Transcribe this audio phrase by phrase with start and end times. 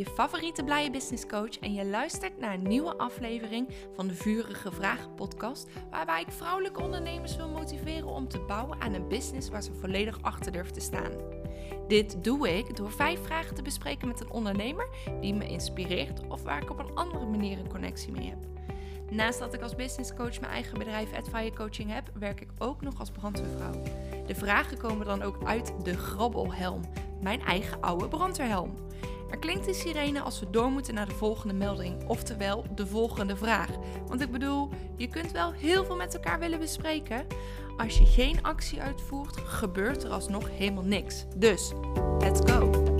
[0.00, 4.72] je favoriete blije business coach en je luistert naar een nieuwe aflevering van de Vurige
[4.72, 9.62] Vragen podcast, waarbij ik vrouwelijke ondernemers wil motiveren om te bouwen aan een business waar
[9.62, 11.12] ze volledig achter durven te staan.
[11.88, 14.88] Dit doe ik door vijf vragen te bespreken met een ondernemer
[15.20, 18.38] die me inspireert of waar ik op een andere manier een connectie mee heb.
[19.10, 22.80] Naast dat ik als business coach mijn eigen bedrijf Adfire Coaching heb, werk ik ook
[22.80, 23.82] nog als brandweervrouw.
[24.26, 26.82] De vragen komen dan ook uit de grabbelhelm,
[27.22, 28.74] mijn eigen oude brandweerhelm.
[29.30, 33.36] Er klinkt de sirene als we door moeten naar de volgende melding, oftewel de volgende
[33.36, 33.68] vraag.
[34.06, 37.26] Want ik bedoel, je kunt wel heel veel met elkaar willen bespreken.
[37.76, 41.24] Als je geen actie uitvoert, gebeurt er alsnog helemaal niks.
[41.36, 41.72] Dus,
[42.18, 42.99] let's go!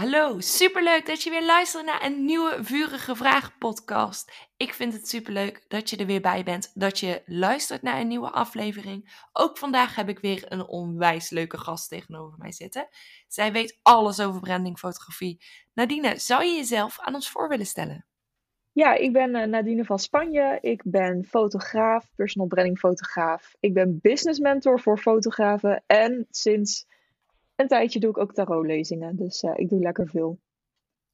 [0.00, 0.40] Hallo.
[0.40, 4.48] Superleuk dat je weer luistert naar een nieuwe Vurige Vraag podcast.
[4.56, 8.08] Ik vind het superleuk dat je er weer bij bent, dat je luistert naar een
[8.08, 9.26] nieuwe aflevering.
[9.32, 12.88] Ook vandaag heb ik weer een onwijs leuke gast tegenover mij zitten.
[13.28, 15.42] Zij weet alles over brandingfotografie.
[15.74, 18.06] Nadine, zou je jezelf aan ons voor willen stellen?
[18.72, 20.58] Ja, ik ben uh, Nadine van Spanje.
[20.60, 23.54] Ik ben fotograaf, personal branding fotograaf.
[23.58, 26.86] Ik ben business mentor voor fotografen en sinds
[27.60, 30.38] een tijdje doe ik ook tarotlezingen, dus uh, ik doe lekker veel.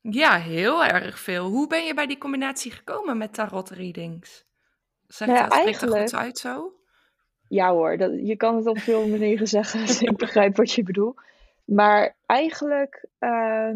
[0.00, 1.46] Ja, heel erg veel.
[1.46, 4.44] Hoe ben je bij die combinatie gekomen met tarot readings?
[5.06, 6.10] Zeg nou ja, dat, eigenlijk...
[6.10, 6.72] goed uit zo?
[7.48, 10.82] Ja hoor, dat, je kan het op veel manieren zeggen, dus ik begrijp wat je
[10.82, 11.20] bedoelt.
[11.64, 13.70] Maar eigenlijk, uh,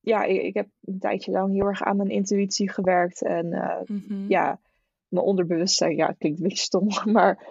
[0.00, 3.22] ja, ik, ik, heb een tijdje lang heel erg aan mijn intuïtie gewerkt.
[3.22, 4.24] En uh, mm -hmm.
[4.28, 4.60] ja,
[5.08, 7.46] mijn onderbewustzijn, ja, het klinkt een beetje stom, maar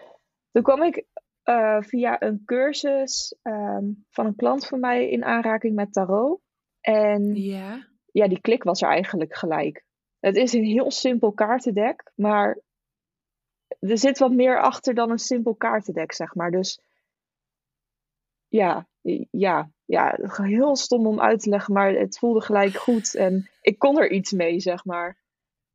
[0.52, 1.06] toen kwam ik
[1.50, 6.42] uh, via een cursus um, van een klant van mij in aanraking met tarot.
[6.82, 7.88] En ja.
[8.12, 9.86] ja, die klik was er eigenlijk gelijk.
[10.20, 12.60] Het is een heel simpel kaartendek, maar
[13.80, 16.52] er zit wat meer achter dan een simpel kaartendek, zeg maar.
[16.52, 16.82] Dus
[18.48, 18.88] ja,
[19.32, 23.80] ja, ja, heel stom om uit te leggen, maar het voelde gelijk goed en ik
[23.80, 25.18] kon er iets mee, zeg maar.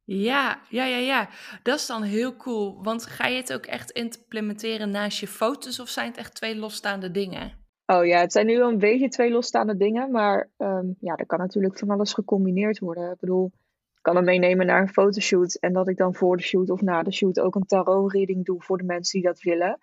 [0.04, 1.28] Ja, ja, ja, ja.
[1.62, 2.82] Dat is dan heel cool.
[2.82, 6.56] Want ga je het ook echt implementeren naast je foto's of zijn het echt twee
[6.56, 7.52] losstaande dingen?
[7.86, 11.26] Oh ja, het zijn nu wel een beetje twee losstaande dingen, maar um, ja, er
[11.26, 13.12] kan natuurlijk van alles gecombineerd worden.
[13.12, 13.50] Ik bedoel,
[13.94, 16.80] ik kan hem meenemen naar een fotoshoot en dat ik dan voor de shoot of
[16.80, 19.78] na de shoot ook een tarot reading doe voor de mensen die dat willen.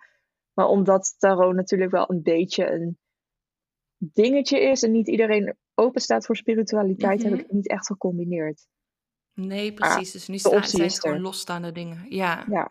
[0.54, 2.98] Maar omdat tarot natuurlijk wel een beetje een
[3.98, 7.30] dingetje is en niet iedereen open staat voor spiritualiteit, mm -hmm.
[7.30, 8.66] heb ik het niet echt gecombineerd.
[9.46, 10.10] Nee, precies.
[10.10, 12.06] dus nu staan, zijn het gewoon losstaande dingen.
[12.08, 12.44] Ja.
[12.48, 12.70] ja.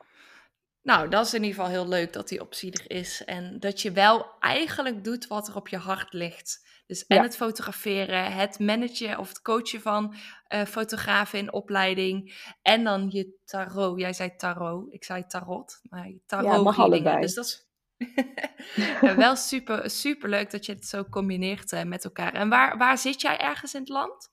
[0.81, 3.25] Nou, dat is in ieder geval heel leuk dat die optie er is.
[3.25, 6.67] En dat je wel eigenlijk doet wat er op je hart ligt.
[6.85, 10.15] Dus en het fotograferen, het managen of het coachen van
[10.53, 12.35] uh, fotografen in opleiding.
[12.61, 13.99] En dan je tarot.
[13.99, 15.79] Jij zei tarot, ik zei tarot.
[15.89, 17.21] Maar tarot ja, mag allebei.
[17.21, 17.67] Dus dat is
[19.15, 22.33] wel super, super leuk dat je het zo combineert uh, met elkaar.
[22.33, 24.29] En waar, waar zit jij ergens in het land?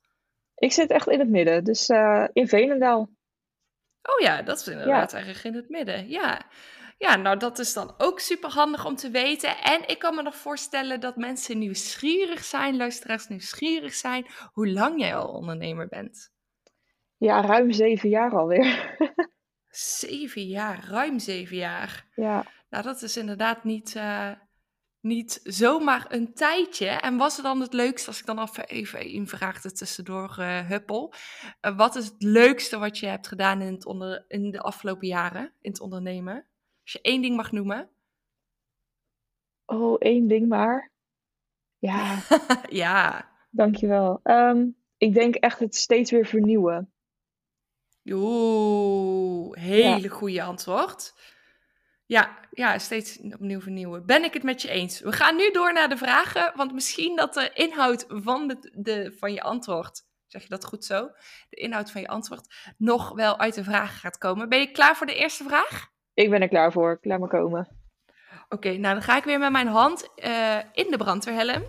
[0.56, 3.00] Ik zit echt in het midden, dus uh, in Veenendaal.
[4.02, 5.16] Oh ja, dat is inderdaad ja.
[5.16, 6.08] eigenlijk in het midden.
[6.08, 6.40] Ja.
[6.98, 9.56] ja, nou dat is dan ook super handig om te weten.
[9.62, 15.00] En ik kan me nog voorstellen dat mensen nieuwsgierig zijn, luisteraars nieuwsgierig zijn, hoe lang
[15.00, 16.34] jij al ondernemer bent.
[17.16, 18.96] Ja, ruim zeven jaar alweer.
[20.00, 22.06] zeven jaar, ruim zeven jaar.
[22.14, 22.44] Ja.
[22.68, 24.30] Nou, dat is inderdaad niet, uh,
[25.06, 26.86] niet zomaar een tijdje.
[26.86, 30.68] En was er dan het leukste, als ik dan even een vraag er tussendoor uh,
[30.68, 31.12] huppel.
[31.60, 35.06] Uh, wat is het leukste wat je hebt gedaan in, het onder, in de afgelopen
[35.06, 36.46] jaren, in het ondernemen?
[36.82, 37.90] Als je één ding mag noemen.
[39.66, 40.90] Oh, één ding maar.
[41.78, 42.18] Ja.
[42.68, 43.28] ja.
[43.50, 44.20] Dankjewel.
[44.22, 46.90] Um, ik denk echt het steeds weer vernieuwen.
[48.10, 50.08] Oeh, hele ja.
[50.08, 51.14] goede antwoord.
[52.06, 54.06] Ja, ja, steeds opnieuw vernieuwen.
[54.06, 55.00] Ben ik het met je eens?
[55.00, 59.14] We gaan nu door naar de vragen, want misschien dat de inhoud van, de, de,
[59.18, 61.10] van je antwoord, zeg je dat goed zo?
[61.48, 64.48] De inhoud van je antwoord nog wel uit de vragen gaat komen.
[64.48, 65.90] Ben je klaar voor de eerste vraag?
[66.14, 66.98] Ik ben er klaar voor.
[67.00, 67.68] Laat me komen.
[68.48, 71.64] Oké, nou dan ga ik weer met mijn hand uh, in de brandweerhelm.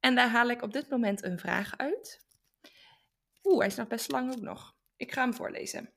[0.00, 2.26] En daar haal ik op dit moment een vraag uit.
[3.44, 4.74] Oeh, hij is nog best lang ook nog.
[4.96, 5.92] Ik ga hem voorlezen.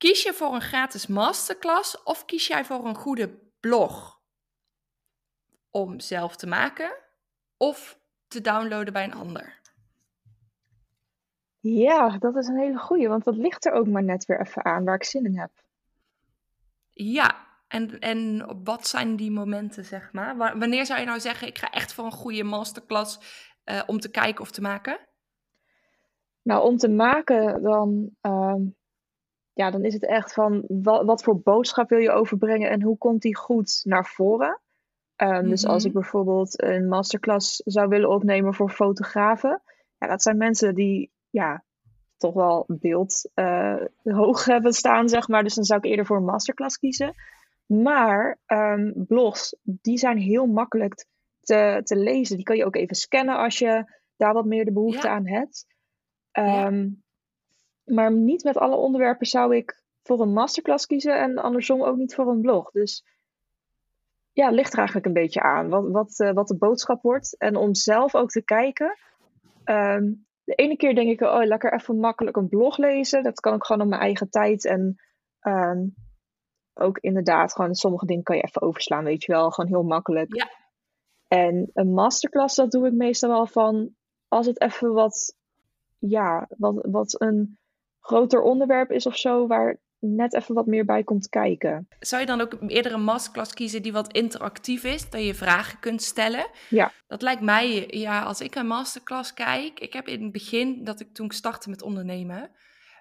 [0.00, 4.20] Kies je voor een gratis masterclass of kies jij voor een goede blog
[5.70, 6.96] om zelf te maken
[7.56, 9.60] of te downloaden bij een ander?
[11.58, 14.64] Ja, dat is een hele goede, want dat ligt er ook maar net weer even
[14.64, 15.50] aan waar ik zin in heb.
[16.90, 20.36] Ja, en, en wat zijn die momenten, zeg maar?
[20.36, 23.18] Wanneer zou je nou zeggen, ik ga echt voor een goede masterclass
[23.64, 24.98] uh, om te kijken of te maken?
[26.42, 28.54] Nou, om te maken, dan uh,
[29.52, 32.98] ja, dan is het echt van wat, wat voor boodschap wil je overbrengen en hoe
[32.98, 34.60] komt die goed naar voren?
[35.16, 36.00] Ehm, Dus als ik Mhm.
[36.00, 39.62] bijvoorbeeld een masterclass zou willen opnemen voor fotografen,
[39.98, 41.64] ja, dat zijn mensen die ja,
[42.16, 45.42] toch wel beeld eh, hoog hebben staan, zeg maar.
[45.42, 47.14] Dus dan zou ik eerder voor een masterclass kiezen.
[47.66, 51.06] Maar ehm, blogs, die zijn heel makkelijk
[51.40, 52.36] te, te lezen.
[52.36, 53.84] Die kan je ook even scannen als je
[54.16, 55.66] daar wat meer de behoefte Ja, aan hebt.
[56.32, 56.72] ja.
[57.90, 62.14] Maar niet met alle onderwerpen zou ik voor een masterclass kiezen en andersom ook niet
[62.14, 62.70] voor een blog.
[62.70, 63.04] Dus
[64.32, 67.36] ja, het ligt er eigenlijk een beetje aan wat, wat, eh, wat de boodschap wordt.
[67.38, 68.98] En om zelf ook te kijken.
[69.64, 70.12] ehm,
[70.44, 73.22] de ene keer denk ik, oh, lekker even makkelijk een blog lezen.
[73.22, 74.64] Dat kan ik gewoon op mijn eigen tijd.
[74.64, 74.96] En
[75.40, 75.86] ehm,
[76.74, 79.50] ook inderdaad, gewoon sommige dingen kan je even overslaan, weet je wel.
[79.50, 80.34] Gewoon heel makkelijk.
[80.34, 80.50] Ja,
[81.28, 83.94] En een masterclass, dat doe ik meestal wel van
[84.28, 85.36] als het even wat,
[85.98, 87.58] ja, wat, wat een
[88.00, 91.88] groter onderwerp is of zo, waar net even wat meer bij komt kijken.
[91.98, 95.78] Zou je dan ook eerder een masterclass kiezen die wat interactief is, dat je vragen
[95.78, 96.46] kunt stellen?
[96.68, 100.84] Ja, Dat lijkt mij, ja, als ik een masterclass kijk, ik heb in het begin,
[100.84, 102.50] dat ik toen ik startte met ondernemen,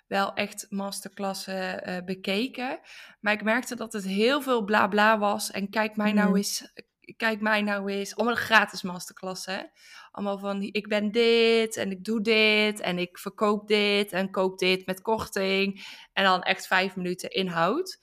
[0.07, 2.80] wel echt masterclassen eh, bekeken.
[3.19, 5.52] Maar ik merkte dat het heel veel bla bla was.
[5.52, 6.74] En kijk mij nou mm, eens,
[7.17, 8.15] kijk mij nou eens.
[8.15, 9.53] Allemaal gratis masterclassen.
[9.53, 9.63] hè.
[10.11, 14.59] Allemaal van, ik ben dit en ik doe dit en ik verkoop dit en koop
[14.59, 15.85] dit met korting.
[16.13, 18.00] En dan echt vijf minuten inhoud.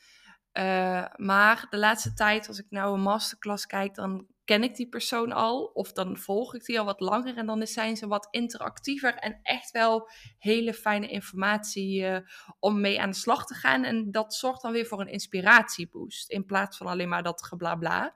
[0.52, 4.88] Eh, maar de laatste tijd, als ik nou een masterclass kijk, dan ken ik die
[4.88, 5.64] persoon al.
[5.64, 7.36] Of dan volg ik die al wat langer.
[7.36, 12.20] En dan zijn ze wat interactiever en echt wel hele fijne informatie eh,
[12.58, 13.84] om mee aan de slag te gaan.
[13.84, 16.30] En dat zorgt dan weer voor een inspiratieboost.
[16.30, 18.14] In plaats van alleen maar dat geblabla.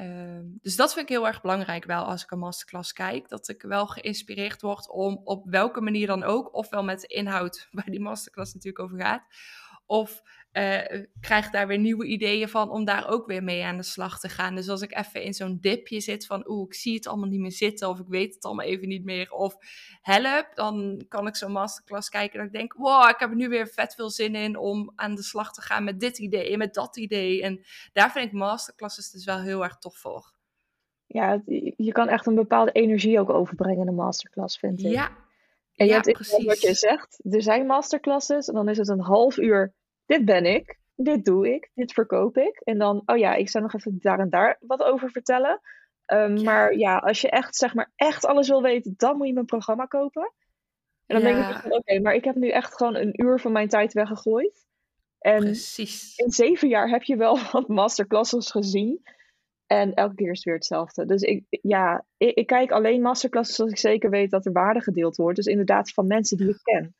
[0.00, 3.28] Ehm, dus dat vind ik heel erg belangrijk wel als ik een masterclass kijk.
[3.28, 7.68] Dat ik wel geïnspireerd word om op welke manier dan ook, ofwel met de inhoud
[7.72, 9.22] waar die masterclass natuurlijk over gaat,
[9.86, 13.82] of eh, krijg daar weer nieuwe ideeën van om daar ook weer mee aan de
[13.82, 14.54] slag te gaan.
[14.54, 17.40] Dus als ik even in zo'n dipje zit van oeh, ik zie het allemaal niet
[17.40, 19.56] meer zitten of ik weet het allemaal even niet meer of
[20.00, 23.48] help, dan kan ik zo'n masterclass kijken en ik denk, wow, ik heb er nu
[23.48, 26.58] weer vet veel zin in om aan de slag te gaan met dit idee en
[26.58, 27.42] met dat idee.
[27.42, 30.32] En daar vind ik masterclasses dus wel heel erg tof voor.
[31.06, 31.42] ja,
[31.76, 34.86] je kan echt een bepaalde energie ook overbrengen in een masterclass, vind ik.
[34.92, 35.06] Ja,
[35.74, 36.78] En je ja, hebt inderdaad wat je precies.
[36.78, 37.20] zegt.
[37.30, 39.74] Er zijn masterclasses en dan is het een half uur.
[40.10, 42.60] Dit ben ik, dit doe ik, dit verkoop ik.
[42.64, 45.60] En dan, oh ja, ik zou nog even daar en daar wat over vertellen.
[46.04, 49.26] Ehm, Ja, maar ja, als je echt, zeg maar, echt alles wil weten, dan moet
[49.26, 50.32] je mijn programma kopen.
[51.06, 53.68] En dan denk ik oké, maar ik heb nu echt gewoon een uur van mijn
[53.68, 54.66] tijd weggegooid.
[55.18, 56.16] En precies.
[56.16, 59.02] in zeven jaar heb je wel wat masterclasses gezien.
[59.66, 61.04] En elke keer is het weer hetzelfde.
[61.06, 64.80] Dus ik, ja, ik, ik kijk alleen masterclasses als ik zeker weet dat er waarde
[64.80, 65.36] gedeeld wordt.
[65.36, 66.94] Dus inderdaad van mensen die ik ken.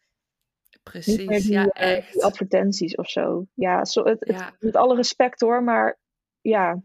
[0.92, 2.22] Niet meer Precies, die, ja, eh, die echt.
[2.22, 3.46] advertenties of zo.
[3.54, 5.98] Ja, zo, het, met alle respect hoor, maar
[6.40, 6.82] ja.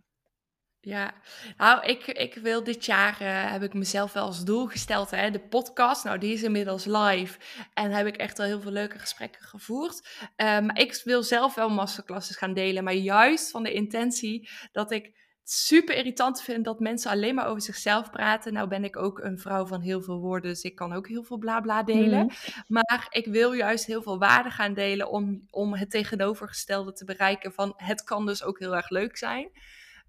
[0.80, 1.14] ja.
[1.58, 5.32] Nou, ik, ik wil dit jaar, eh, heb ik mezelf wel als doel gesteld, hè,
[5.32, 6.04] de podcast.
[6.04, 7.40] Nou, die is inmiddels live
[7.74, 10.08] en heb ik echt al heel veel leuke gesprekken gevoerd.
[10.38, 15.25] Maar ik wil zelf wel masterclasses gaan delen, maar juist van de intentie dat ik
[15.50, 18.54] super irritant vind dat mensen alleen maar over zichzelf praten.
[18.54, 21.24] Nou ben ik ook een vrouw van heel veel woorden, dus ik kan ook heel
[21.24, 22.26] veel bla bla delen.
[22.26, 22.36] Mhm.
[22.68, 27.54] Maar ik wil juist heel veel waarde gaan delen om, om het tegenovergestelde te bereiken
[27.54, 29.52] van het kan dus ook heel erg leuk zijn.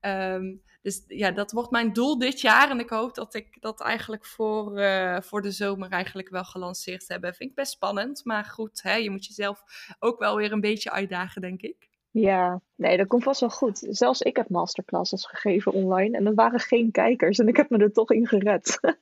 [0.01, 2.71] Ehm, dus ja, dat wordt mijn doel dit jaar.
[2.71, 7.09] En ik hoop dat ik dat eigenlijk voor, eh, voor de zomer eigenlijk wel gelanceerd
[7.09, 7.23] heb.
[7.23, 8.25] Vind ik best spannend.
[8.25, 9.63] Maar goed, hè, je moet jezelf
[9.99, 11.89] ook wel weer een beetje uitdagen, denk ik.
[12.21, 13.87] Ja, nee, dat komt vast wel goed.
[13.91, 17.79] Zelfs ik heb masterclasses gegeven online en er waren geen kijkers en ik heb me
[17.79, 18.79] er toch in gered.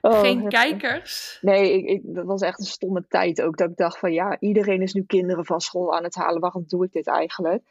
[0.00, 0.60] Oh, Geen heftig.
[0.60, 1.38] kijkers.
[1.40, 3.56] Nee, ik, ik, dat was echt een stomme tijd ook.
[3.56, 6.40] Dat ik dacht van ja, iedereen is nu kinderen van school aan het halen.
[6.40, 7.62] Waarom doe ik dit eigenlijk?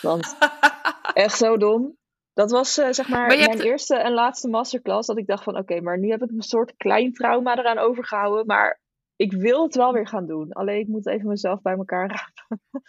[0.00, 0.36] Want
[1.14, 1.96] echt zo dom.
[2.32, 5.06] Dat was eh, zeg Maar mijn hebt, eerste en laatste masterclass.
[5.06, 8.46] Dat ik dacht van oké, maar nu heb ik een soort klein trauma eraan overgehouden.
[8.46, 8.80] Maar
[9.16, 10.52] ik wil het wel weer gaan doen.
[10.52, 12.60] Alleen ik moet even mezelf bij elkaar rapen.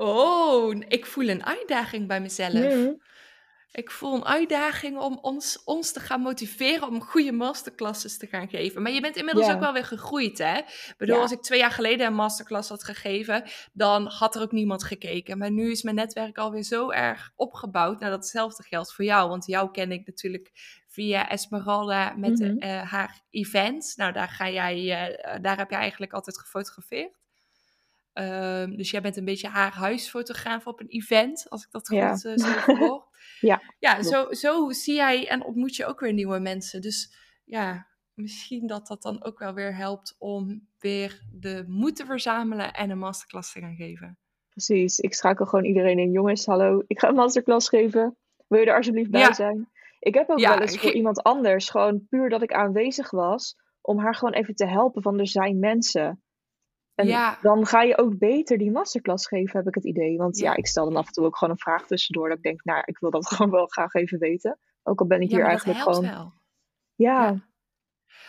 [0.00, 2.94] oh, ik voel een uitdaging bij mezelf.
[3.72, 8.48] Ik voel een uitdaging om ons, ons te gaan motiveren om goede masterclasses te gaan
[8.48, 8.82] geven.
[8.82, 10.56] Maar je bent inmiddels ook wel weer gegroeid, hè?
[10.56, 14.42] Ik bedoel, ja, als ik twee jaar geleden een masterclass had gegeven, dan had er
[14.42, 15.38] ook niemand gekeken.
[15.38, 18.00] Maar nu is mijn netwerk alweer zo erg opgebouwd.
[18.00, 20.50] Nou, datzelfde geldt voor jou, want jou ken ik natuurlijk
[20.88, 22.58] via Esmeralda met mhm.
[22.58, 23.96] eh, haar events.
[23.96, 27.19] Nou, daar, ga jij, eh, daar heb jij eigenlijk altijd gefotografeerd.
[28.12, 32.12] Ehm, dus jij bent een beetje haar huisfotograaf op een event, als ik dat Ja,
[32.12, 33.04] goed eh, zo
[33.40, 36.80] ja, Ja, zo, zo zie jij en ontmoet je ook weer nieuwe mensen.
[36.80, 37.14] Dus
[37.44, 42.72] ja, misschien dat dat dan ook wel weer helpt om weer de moed te verzamelen
[42.72, 44.18] en een masterclass te gaan geven.
[44.48, 44.98] Precies.
[44.98, 46.10] Ik schakel gewoon iedereen in.
[46.10, 48.16] Jongens, hallo, ik ga een masterclass geven.
[48.48, 49.32] Wil je er alsjeblieft bij Ja.
[49.32, 49.68] zijn?
[49.98, 53.56] Ik heb ook Ja, wel eens voor iemand anders, gewoon puur dat ik aanwezig was,
[53.80, 56.22] om haar gewoon even te helpen van er zijn mensen.
[57.00, 57.38] En Ja.
[57.42, 60.16] dan ga je ook beter die masterclass geven, heb ik het idee.
[60.16, 60.56] Want ja, Ja.
[60.56, 62.28] ik stel dan af en toe ook gewoon een vraag tussendoor.
[62.28, 64.58] Dat ik denk, nou, ik wil dat gewoon wel graag even weten.
[64.82, 66.02] Ook al ben ik Ja, hier eigenlijk gewoon.
[66.02, 66.32] wel.
[66.94, 67.48] Ja.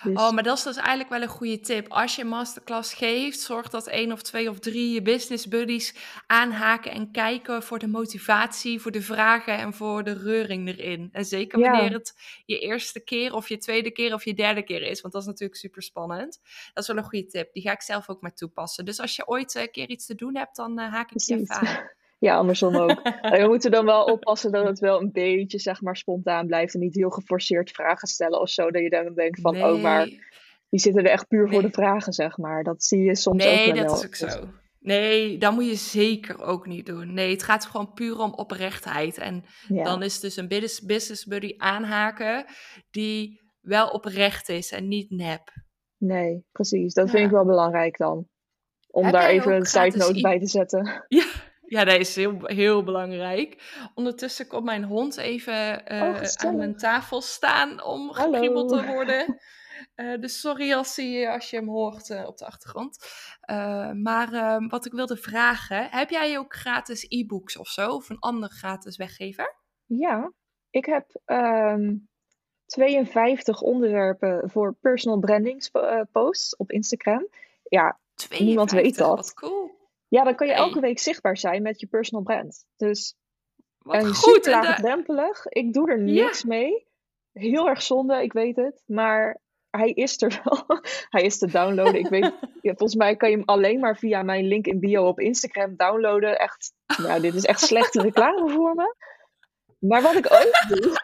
[0.04, 1.88] Dus Oh, maar dat is dus eigenlijk wel een goede tip.
[1.92, 5.96] Als je een masterclass geeft, zorg dat één of twee of drie je business buddies
[6.28, 11.10] aanhaken en kijken voor de motivatie, voor de vragen en voor de reuring erin.
[11.12, 11.72] En zeker Ja.
[11.72, 12.14] wanneer het
[12.46, 15.28] je eerste keer of je tweede keer of je derde keer is, want dat is
[15.28, 16.40] natuurlijk super spannend.
[16.74, 17.54] Dat is wel een goede tip.
[17.54, 18.86] Die ga ik zelf ook maar toepassen.
[18.86, 21.36] Dus als je ooit een keer iets te doen hebt, dan eh, haak ik je
[21.36, 21.50] precies.
[21.50, 21.90] even aan.
[22.22, 23.02] Ja, andersom ook.
[23.40, 26.74] We moeten dan wel oppassen dat het wel een beetje, zeg maar, spontaan blijft.
[26.74, 28.72] En niet heel geforceerd vragen stellen of zo.
[28.72, 30.20] Dat je dan denkt van, oh, maar Nee,
[30.70, 31.70] die zitten er echt puur voor Nee.
[31.70, 32.64] de vragen, zeg maar.
[32.64, 33.84] Dat zie je soms ook nee, wel.
[33.86, 34.48] dat is ook zo.
[34.80, 37.14] Nee, dat moet je zeker ook niet doen.
[37.14, 39.18] Nee, het gaat gewoon puur om oprechtheid.
[39.18, 42.46] En Ja, dan is dus een business buddy aanhaken
[42.92, 45.42] die wel oprecht is en niet nep.
[45.98, 46.94] nee, precies.
[46.94, 48.28] Dat vind ik wel belangrijk dan.
[48.88, 51.06] Om Heb daar even een side note bij te zetten.
[51.08, 51.26] Ja,
[51.72, 53.80] ja dat is heel, heel belangrijk.
[53.94, 59.40] Ondertussen komt mijn hond even eh, Oh, aan mijn tafel staan om gekriebeld te worden.
[59.96, 62.98] Eh, dus sorry als, hij, als je hem hoort eh, op de achtergrond.
[63.94, 67.90] Maar eh, wat ik wilde vragen, heb jij ook gratis e-books of zo?
[67.90, 69.56] Of een andere gratis weggever?
[69.86, 70.32] Ja,
[70.70, 71.96] ik heb ehm
[72.66, 75.70] 52 onderwerpen voor personal branding
[76.12, 77.28] posts op Instagram.
[77.64, 78.00] Ja,
[78.30, 79.16] Niemand weet 52, dat.
[79.16, 79.81] Wat cool.
[80.12, 80.62] Ja, dan kan je Hey.
[80.62, 82.66] elke week zichtbaar zijn met je personal brand.
[82.76, 83.16] Dus
[83.78, 84.16] Wat en goed.
[84.46, 85.46] super de-.
[85.50, 86.24] Ik doe er Ja.
[86.24, 86.88] niks mee.
[87.32, 88.84] Heel erg zonde, ik weet het.
[88.86, 89.40] Maar
[89.70, 90.66] hij is er wel.
[91.10, 91.96] hij is te downloaden.
[92.00, 92.24] Ik weet,
[92.62, 95.76] ja, volgens mij kan je hem alleen maar via mijn link in bio op Instagram
[95.76, 96.40] downloaden.
[96.40, 98.96] Echt, nou, dit is echt slechte reclame voor me.
[99.80, 101.00] Maar wat ik ook doe,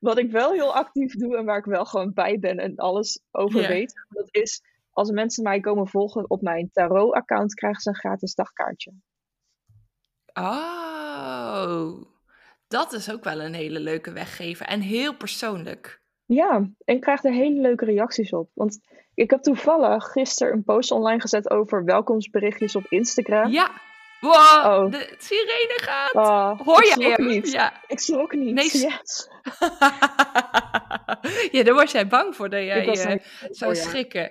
[0.00, 3.20] wat ik wel heel actief doe en waar ik wel gewoon bij ben en alles
[3.30, 4.62] over weet, dat is
[4.98, 8.92] als mensen mij komen volgen op mijn tarot-account, krijgen ze een gratis dagkaartje.
[10.32, 12.02] Oh,
[12.68, 16.02] dat is ook wel een hele leuke weggever en heel persoonlijk.
[16.26, 18.50] Ja, en ik krijg er hele leuke reacties op.
[18.54, 18.78] Want
[19.14, 23.50] ik heb toevallig gisteren een post online gezet over welkomstberichtjes op Instagram.
[23.50, 23.70] Ja.
[24.20, 24.90] Wow, Oh.
[24.90, 26.12] de sirene gaat.
[26.12, 27.26] Ah, Hoor schrok hem?
[27.26, 27.52] niet.
[27.52, 27.82] Ja.
[27.86, 28.54] Ik schrok niet.
[28.54, 29.28] Nee, Yes.
[31.56, 33.18] ja, daar was jij bang voor dat jij eh,
[33.50, 34.30] zou ja.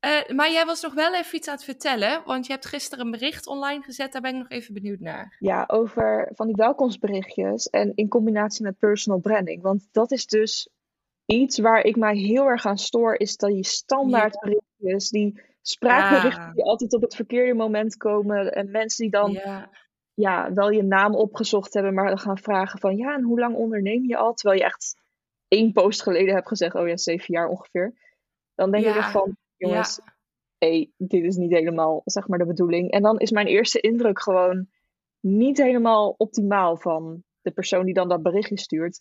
[0.00, 3.04] Eh, maar jij was nog wel even iets aan het vertellen, want je hebt gisteren
[3.04, 5.36] een bericht online gezet, daar ben ik nog even benieuwd naar.
[5.38, 9.62] Ja, over van die welkomstberichtjes en in combinatie met personal branding.
[9.62, 10.68] Want dat is dus
[11.26, 16.42] iets waar ik mij heel erg aan stoor, is dat die standaard berichtjes, die spraakberichten
[16.42, 16.52] Ja.
[16.52, 19.70] die altijd op het verkeerde moment komen en mensen die dan Ja,
[20.14, 23.54] ja, wel je naam opgezocht hebben, maar dan gaan vragen van ja, en hoe lang
[23.56, 24.34] onderneem je al?
[24.34, 24.94] Terwijl je echt
[25.48, 27.94] één post geleden hebt gezegd, oh ja, zeven jaar ongeveer.
[28.54, 30.12] Dan denk ik Ja, echt van, jongens, ja.
[30.58, 32.90] hey, dit is niet helemaal, zeg maar, de bedoeling.
[32.90, 34.68] En dan is mijn eerste indruk gewoon
[35.20, 39.00] niet helemaal optimaal van de persoon die dan dat berichtje stuurt.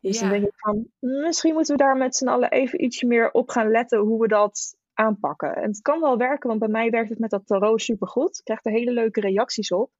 [0.00, 3.30] Dus dan denk ik van, misschien moeten we daar met z'n allen even ietsje meer
[3.30, 5.56] op gaan letten hoe we dat aanpakken.
[5.56, 8.38] En het kan wel werken, want bij mij werkt het met dat tarot supergoed.
[8.38, 9.90] Ik krijg er hele leuke reacties op.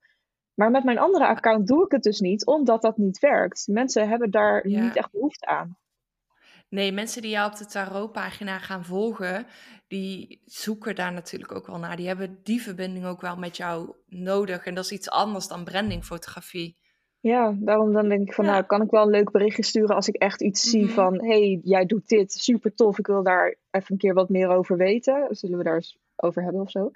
[0.55, 3.67] Maar met mijn andere account doe ik het dus niet, omdat dat niet werkt.
[3.67, 4.81] Mensen hebben daar Ja.
[4.81, 5.77] niet echt behoefte aan.
[6.73, 9.47] Nee, mensen die jou op de tarotpagina gaan volgen,
[9.89, 11.97] die zoeken daar natuurlijk ook wel naar.
[11.97, 14.65] Die hebben die verbinding ook wel met jou nodig.
[14.67, 16.77] En dat is iets anders dan brandingfotografie.
[17.21, 18.51] Ja, daarom dan denk ik van, Ja.
[18.51, 20.93] nou, kan ik wel een leuk berichtje sturen als ik echt iets zie Mhm.
[20.93, 24.49] van, hey, jij doet dit, super tof, ik wil daar even een keer wat meer
[24.49, 25.27] over weten.
[25.31, 26.91] Zullen we daar eens over hebben of zo?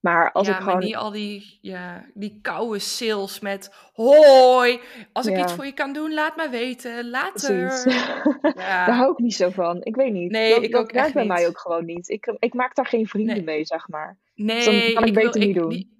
[0.00, 4.80] Maar als ja, ik maar gewoon, niet al die, ja, die koude sales met hoi,
[5.12, 5.42] als ik Ja.
[5.42, 7.66] iets voor je kan doen, laat maar weten, later.
[7.66, 7.94] precies,
[8.42, 9.78] daar Ja, hou ik niet zo van.
[9.84, 11.32] Ik weet niet, Nee, dat, ik dat ook werkt bij niet.
[11.32, 12.08] mij ook gewoon niet.
[12.08, 13.44] Ik, ik maak daar geen vrienden Nee.
[13.44, 14.18] mee, zeg maar.
[14.34, 15.68] nee, dan kan ik beter niet doen.
[15.68, 15.99] Die,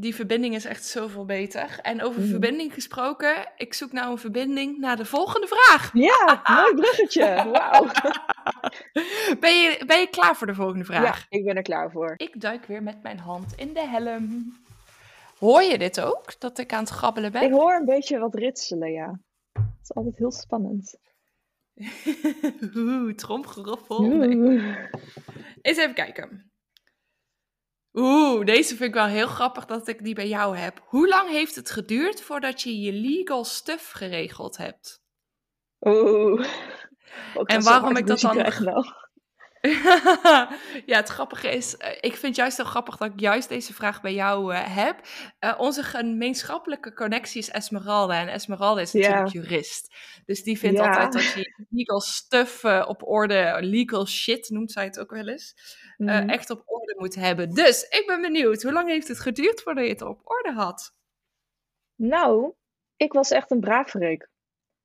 [0.00, 1.78] die verbinding is echt zoveel beter.
[1.82, 2.30] En over Mhm.
[2.30, 5.90] verbinding gesproken, ik zoek nou een verbinding naar de volgende vraag.
[5.92, 7.86] Ja, mooi bruggetje, wauw.
[9.40, 11.26] Ben je, ben je klaar voor de volgende Ja, vraag?
[11.28, 12.14] ik ben er klaar voor.
[12.16, 14.56] Ik duik weer met mijn hand in de helm.
[15.38, 16.40] Hoor je dit ook?
[16.40, 17.42] Dat ik aan het grabbelen ben?
[17.42, 19.20] Ik hoor een beetje wat ritselen, ja.
[19.52, 20.98] Het is altijd heel spannend.
[22.76, 24.02] Oeh, tromgeroffel.
[24.02, 24.36] Nee.
[24.36, 24.84] Oeh.
[25.60, 26.49] Eens even kijken.
[27.92, 30.82] Oeh, deze vind ik wel heel grappig dat ik die bij jou heb.
[30.84, 35.02] Hoe lang heeft het geduurd voordat je je legal stuff geregeld hebt?
[35.80, 36.44] Oeh.
[37.44, 38.52] En waarom ik dat dan-.
[40.90, 44.00] ja, het grappige is, eh, ik vind juist heel grappig dat ik juist deze vraag
[44.00, 45.00] bij jou uh, heb.
[45.40, 48.20] Uh, onze gemeenschappelijke connectie is Esmeralda.
[48.20, 49.94] En Esmeralda is natuurlijk jurist.
[50.24, 54.98] Dus die vindt altijd dat je legal stuff op orde, legal shit noemt zij het
[54.98, 55.54] ook wel eens,
[55.96, 56.08] mm.
[56.08, 57.50] echt op orde moet hebben.
[57.50, 60.94] Dus ik ben benieuwd, hoe lang heeft het geduurd voordat je het op orde had?
[61.94, 62.54] Nou,
[62.96, 64.29] ik was echt een braverik.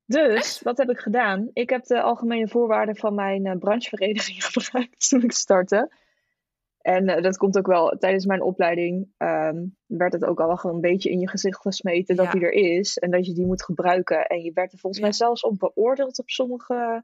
[0.06, 1.50] Dus, wat heb ik gedaan?
[1.54, 5.92] Ik heb de algemene voorwaarden van mijn uh, branchevereniging gebruikt toen ik startte.
[6.82, 9.08] En uh, dat komt ook wel tijdens mijn opleiding.
[9.18, 12.32] Um, werd het ook al wel gewoon een beetje in je gezicht gesmeten dat ja.
[12.32, 12.98] die er is.
[12.98, 14.26] En dat je die moet gebruiken.
[14.26, 15.08] En je werd er volgens ja.
[15.08, 17.04] mij zelfs op beoordeeld op sommige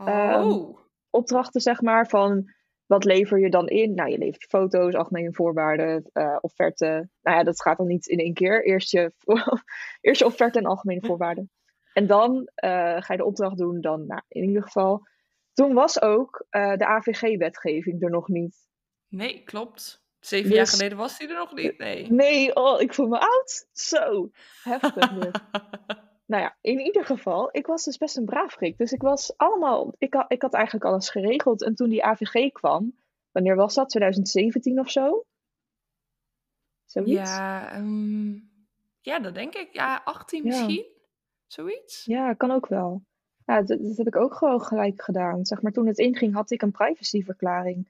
[0.00, 0.78] um, oh.
[1.10, 2.08] opdrachten, zeg maar.
[2.08, 2.52] Van
[2.86, 3.94] wat lever je dan in?
[3.94, 7.08] Nou, je levert foto's, algemene voorwaarden, uh, offerte.
[7.22, 8.64] Nou ja, dat gaat dan niet in één keer.
[8.64, 9.12] Eerst je,
[10.00, 11.50] eerst je offerte en algemene voorwaarden.
[11.98, 13.80] En dan uh, ga je de opdracht doen.
[13.80, 15.06] Dan, nou, in ieder geval.
[15.52, 18.68] Toen was ook uh, de AVG-wetgeving er nog niet.
[19.08, 20.02] Nee, klopt.
[20.20, 21.78] Zeven dus, jaar geleden was die er nog niet.
[21.78, 22.12] Nee.
[22.12, 23.68] Nee, oh, ik voel me oud.
[23.72, 24.30] Zo
[24.62, 25.12] heftig.
[26.32, 28.78] nou ja, in ieder geval, ik was dus best een braafrik.
[28.78, 31.62] Dus ik was allemaal, ik had, ik had eigenlijk alles geregeld.
[31.62, 32.98] En toen die AVG kwam,
[33.30, 33.88] wanneer was dat?
[33.88, 35.24] 2017 of zo?
[36.84, 37.12] Zoiets?
[37.12, 38.50] Ja, um,
[39.00, 39.68] ja, dat denk ik.
[39.72, 40.48] Ja, 18 ja.
[40.48, 40.96] misschien.
[41.48, 42.04] Zoiets?
[42.04, 43.02] Ja, kan ook wel.
[43.44, 45.46] Ja, dat, dat, heb ik ook gewoon gelijk gedaan.
[45.46, 47.88] Zeg maar, toen het inging had ik een privacyverklaring.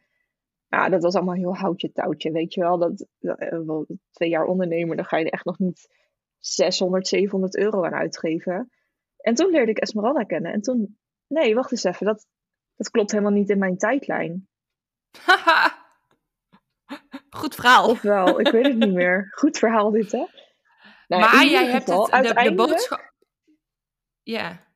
[0.69, 2.79] Ja, dat was allemaal heel houtje touwtje, weet je wel.
[2.79, 5.89] Dat, dat, twee jaar ondernemer, dan ga je er echt nog niet
[6.39, 8.71] 600, 700 euro aan uitgeven.
[9.17, 10.53] En toen leerde ik Esmeralda kennen.
[10.53, 12.27] En toen, nee, wacht eens even, dat,
[12.77, 14.49] dat klopt helemaal niet in mijn tijdlijn.
[17.31, 17.89] Goed verhaal.
[17.89, 19.29] Of wel, ik weet het niet meer.
[19.31, 20.27] Goed verhaal dit, hè?
[21.07, 23.17] Nou, maar jij hebt het, de, de boodschap...
[24.31, 24.67] Ja.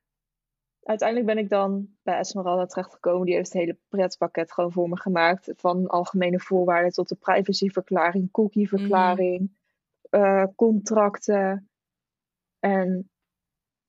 [0.83, 3.27] Uiteindelijk ben ik dan bij Esmeralda terechtgekomen.
[3.27, 5.53] Die heeft het hele pretpakket gewoon voor me gemaakt.
[5.57, 10.21] Van algemene voorwaarden tot de privacyverklaring, cookieverklaring, mm.
[10.21, 11.71] uh, contracten.
[12.59, 13.11] En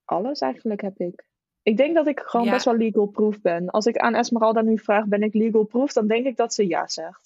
[0.04, 1.24] alles eigenlijk heb ik.
[1.62, 3.70] Ik denk dat ik gewoon best wel legal proof ben.
[3.70, 5.92] Als ik aan Esmeralda nu vraag, ben ik legal proof?
[5.92, 7.23] Dan denk ik dat ze ja zegt.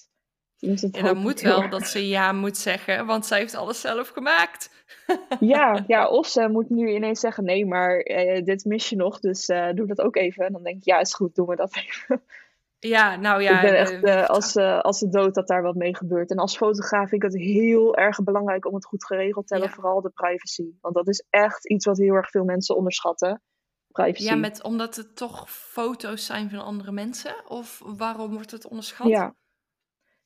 [0.60, 4.08] Dus ja, dan moet wel dat ze ja moet zeggen, want zij heeft alles zelf
[4.08, 4.70] gemaakt.
[5.40, 9.20] ja, ja, of ze moet nu ineens zeggen: nee, maar eh, dit mis je nog,
[9.20, 10.46] dus uh, doe dat ook even.
[10.46, 12.22] En dan denk ik: ja, is goed, doen we dat even.
[12.80, 13.54] Ja, nou ja.
[13.54, 16.30] Ik ben echt uh, als, als de dood dat daar wat mee gebeurt.
[16.30, 19.72] En als fotograaf vind ik het heel erg belangrijk om het goed geregeld te hebben,
[19.72, 20.70] vooral de privacy.
[20.80, 23.42] Want dat is echt iets wat heel erg veel mensen onderschatten.
[23.88, 24.24] Privacy.
[24.24, 27.34] Ja, met, omdat het toch foto's zijn van andere mensen?
[27.48, 29.08] Of waarom wordt het onderschat?
[29.08, 29.34] Ja,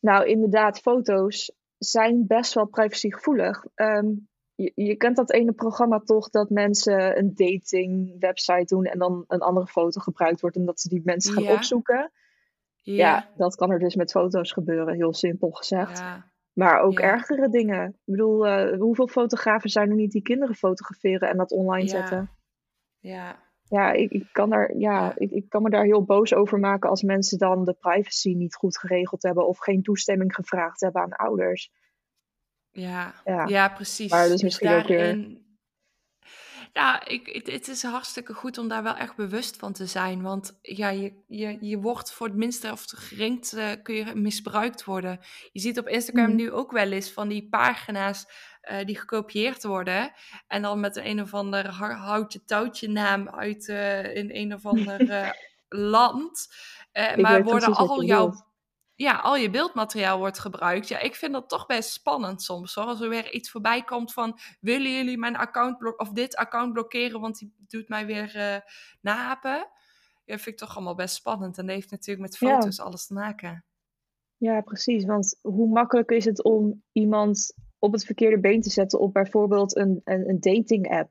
[0.03, 3.65] nou, inderdaad, foto's zijn best wel privacygevoelig.
[3.75, 8.99] Um, je, je, kent dat ene programma toch dat mensen een dating website doen en
[8.99, 12.13] dan een andere foto gebruikt wordt en dat ze die mensen gaan opzoeken.
[12.75, 12.95] Ja.
[12.95, 13.31] ja.
[13.37, 15.99] dat kan er dus met foto's gebeuren, heel simpel gezegd.
[15.99, 16.31] Ja.
[16.53, 17.89] Maar ook ergere dingen.
[17.89, 22.31] Ik bedoel, uh, hoeveel fotografen zijn er niet die kinderen fotograferen en dat online zetten?
[22.99, 26.59] Ja, ja, ik, ik, kan daar, ja, ik, ik kan me daar heel boos over
[26.59, 31.03] maken als mensen dan de privacy niet goed geregeld hebben of geen toestemming gevraagd hebben
[31.03, 31.71] aan ouders.
[32.71, 33.47] Ja, ja.
[33.47, 34.11] ja precies.
[34.11, 35.41] Maar dus misschien ook weer...
[36.73, 40.23] Ja, ik, het, het, is hartstikke goed om daar wel echt bewust van te zijn.
[40.23, 44.15] Want ja, je, je, je wordt voor het minste of het geringste uh, kun je
[44.15, 45.21] misbruikt worden.
[45.53, 46.37] Je ziet op Instagram mm.
[46.37, 48.27] nu ook wel eens van die pagina's
[48.71, 50.13] uh, die gekopieerd worden.
[50.47, 54.67] En dan met een, een of ander houtje touwtje naam uit uh, in een of
[54.67, 55.31] ander uh,
[55.93, 56.55] land.
[57.17, 58.51] maar worden al jouw
[58.95, 60.89] ja, al je beeldmateriaal wordt gebruikt.
[60.89, 62.75] Ja, ik vind dat toch best spannend soms.
[62.75, 62.85] Hoor.
[62.85, 64.39] Als er weer iets voorbij komt van...
[64.61, 67.21] willen jullie mijn account of dit account blokkeren...
[67.21, 68.63] want die doet mij weer
[69.01, 69.69] napen.
[70.25, 71.59] Ja, vind ik toch allemaal best spannend.
[71.59, 73.65] En dat heeft natuurlijk met foto's alles te maken.
[74.37, 75.05] Ja, precies.
[75.05, 79.01] Want hoe makkelijk is het om iemand op het verkeerde been te zetten...
[79.01, 81.11] op bijvoorbeeld een, een, een dating app?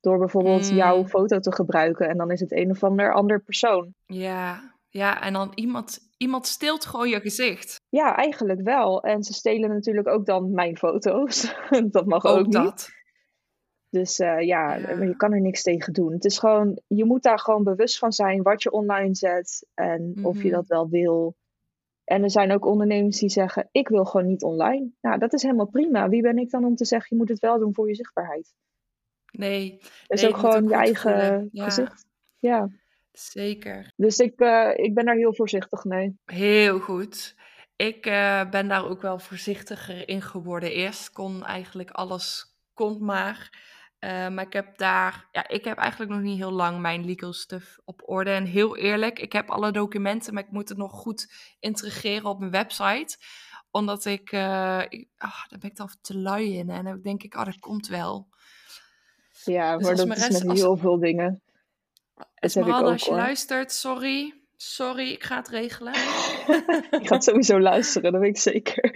[0.00, 0.76] Door bijvoorbeeld mm.
[0.76, 2.08] jouw foto te gebruiken.
[2.08, 3.94] En dan is het een of ander ander persoon.
[4.06, 7.80] Ja, ja, en dan iemand, iemand steelt gewoon je gezicht.
[7.88, 9.02] Ja, eigenlijk wel.
[9.02, 11.54] En ze stelen natuurlijk ook dan mijn foto's.
[11.90, 12.64] dat mag ook, ook dat.
[12.64, 13.00] niet.
[13.88, 16.12] Dus uh, ja, ja, je kan er niks tegen doen.
[16.12, 20.14] Het is gewoon, je moet daar gewoon bewust van zijn wat je online zet en
[20.22, 20.56] of je mhm.
[20.56, 21.36] dat wel wil.
[22.12, 24.90] En er zijn ook ondernemers die zeggen: Ik wil gewoon niet online.
[25.00, 26.08] Nou, dat is helemaal prima.
[26.08, 28.54] Wie ben ik dan om te zeggen: Je moet het wel doen voor je zichtbaarheid?
[29.30, 29.78] Nee.
[30.06, 32.06] Dat is ook gewoon je eigen gezicht.
[32.38, 32.68] Ja.
[33.12, 33.92] Zeker.
[33.96, 36.16] Dus ik, uh, ik ben daar heel voorzichtig mee.
[36.24, 37.36] Heel goed.
[37.76, 40.72] Ik uh, ben daar ook wel voorzichtiger in geworden.
[40.72, 43.50] Eerst kon eigenlijk alles, kon maar.
[44.04, 47.32] Uh, maar ik heb daar, ja, ik heb eigenlijk nog niet heel lang mijn legal
[47.32, 48.30] stuff op orde.
[48.30, 52.38] En heel eerlijk, ik heb alle documenten, maar ik moet het nog goed integreren op
[52.38, 53.16] mijn website.
[53.70, 56.70] Omdat ik, uh, ik oh, daar ben ik dan te lui in.
[56.70, 58.28] En dan denk ik, oh, dat komt wel.
[59.44, 61.42] Ja, dus maar dat is met heel veel dingen.
[62.34, 64.40] Esmeralda, als je luistert, sorry.
[64.56, 65.92] Sorry, ik ga het regelen.
[67.00, 68.90] je gaat sowieso luisteren, dat weet ik zeker.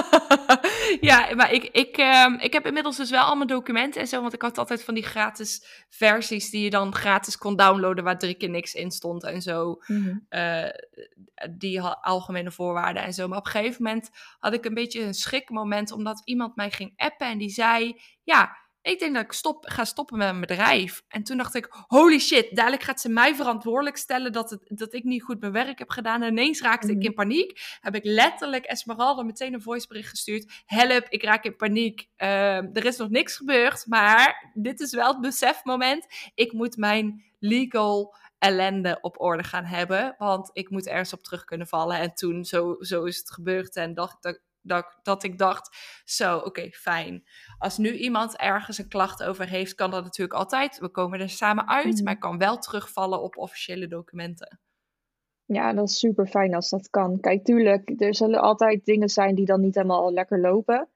[1.00, 4.20] ja, maar ik, ik, uh, ik heb inmiddels dus wel allemaal documenten en zo.
[4.20, 8.04] Want ik had altijd van die gratis versies die je dan gratis kon downloaden.
[8.04, 9.82] Waar drie keer niks in stond en zo.
[9.86, 10.26] Mm
[11.50, 13.28] die algemene voorwaarden en zo.
[13.28, 15.92] Maar op een gegeven moment had ik een beetje een schrikmoment.
[15.92, 18.00] Omdat iemand mij ging appen en die zei...
[18.24, 21.02] Ja, ik denk dat ik stop, ga stoppen met mijn bedrijf.
[21.08, 24.94] En toen dacht ik, holy shit, dadelijk gaat ze mij verantwoordelijk stellen dat, het, dat
[24.94, 26.22] ik niet goed mijn werk heb gedaan.
[26.22, 27.06] En ineens raakte ik mhm.
[27.06, 27.78] in paniek.
[27.80, 30.62] Heb ik letterlijk Esmeralda meteen een voicebericht gestuurd.
[30.66, 32.08] Help, ik raak in paniek.
[32.16, 36.06] Ehm, er is nog niks gebeurd, maar dit is wel het besefmoment.
[36.34, 40.14] Ik moet mijn legal ellende op orde gaan hebben.
[40.18, 41.98] Want ik moet ergens op terug kunnen vallen.
[41.98, 43.76] En toen, zo, zo is het gebeurd.
[43.76, 47.22] En dacht, dat, dat, ik dacht, zo, oké, fijn.
[47.58, 50.78] Als nu iemand ergens een klacht over heeft, kan dat natuurlijk altijd.
[50.78, 52.04] We komen er samen uit, mhm.
[52.04, 54.60] maar ik kan wel terugvallen op officiële documenten.
[55.44, 57.20] Ja, dat is super fijn als dat kan.
[57.20, 60.88] Kijk, tuurlijk, er zullen altijd dingen zijn die dan niet helemaal lekker lopen.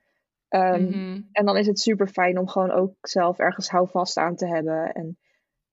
[0.49, 1.21] Mhm.
[1.33, 4.93] En dan is het super fijn om gewoon ook zelf ergens houvast aan te hebben.
[4.93, 5.19] En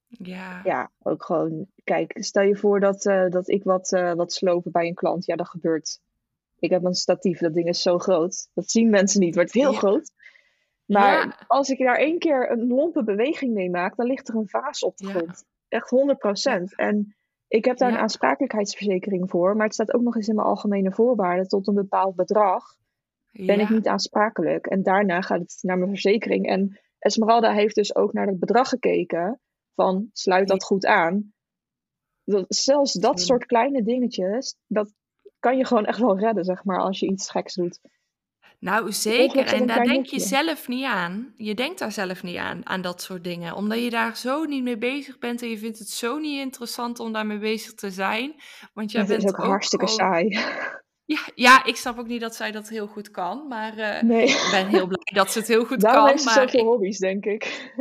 [0.07, 4.33] ja, ja ook gewoon, kijk, stel je voor dat, uh, dat ik wat, uh, wat
[4.33, 5.25] slopen bij een klant.
[5.25, 5.99] Ja, dat gebeurt
[6.63, 8.49] ik heb een statief, dat ding is zo groot.
[8.53, 10.11] Dat zien mensen niet, maar het is heel groot.
[10.85, 14.49] Maar als ik daar één keer een lompe beweging mee maak, dan ligt er een
[14.49, 15.43] vaas op de grond.
[15.67, 15.91] Echt
[16.71, 16.75] 100%.
[16.75, 17.15] En
[17.47, 20.91] ik heb daar een aansprakelijkheidsverzekering voor, maar het staat ook nog eens in mijn algemene
[20.91, 22.63] voorwaarden tot een bepaald bedrag.
[23.31, 24.65] Ben ik niet aansprakelijk.
[24.65, 26.47] En daarna gaat het naar mijn verzekering.
[26.47, 29.39] En Esmeralda heeft dus ook naar het bedrag gekeken
[29.75, 31.33] van sluit dat goed aan.
[32.23, 34.93] Dat, zelfs dat soort kleine dingetjes, dat,
[35.43, 37.79] kan je gewoon echt wel redden, zeg maar, als je iets geks doet.
[38.59, 39.45] Nou, zeker.
[39.45, 41.33] En daar denk je zelf niet aan.
[41.35, 43.55] Je denkt daar zelf niet aan, aan dat soort dingen.
[43.55, 46.99] Omdat je daar zo niet mee bezig bent en je vindt het zo niet interessant
[46.99, 48.35] om daarmee bezig te zijn.
[48.73, 50.39] Want jij bent is ook, hartstikke saai.
[51.05, 53.47] Ja, ja, ik snap ook niet dat zij dat heel goed kan.
[53.47, 54.27] Maar uh, nee.
[54.27, 56.11] ik ben heel blij dat ze het heel goed Daarom kan.
[56.11, 57.73] heeft ze zoveel hobby's, denk ik.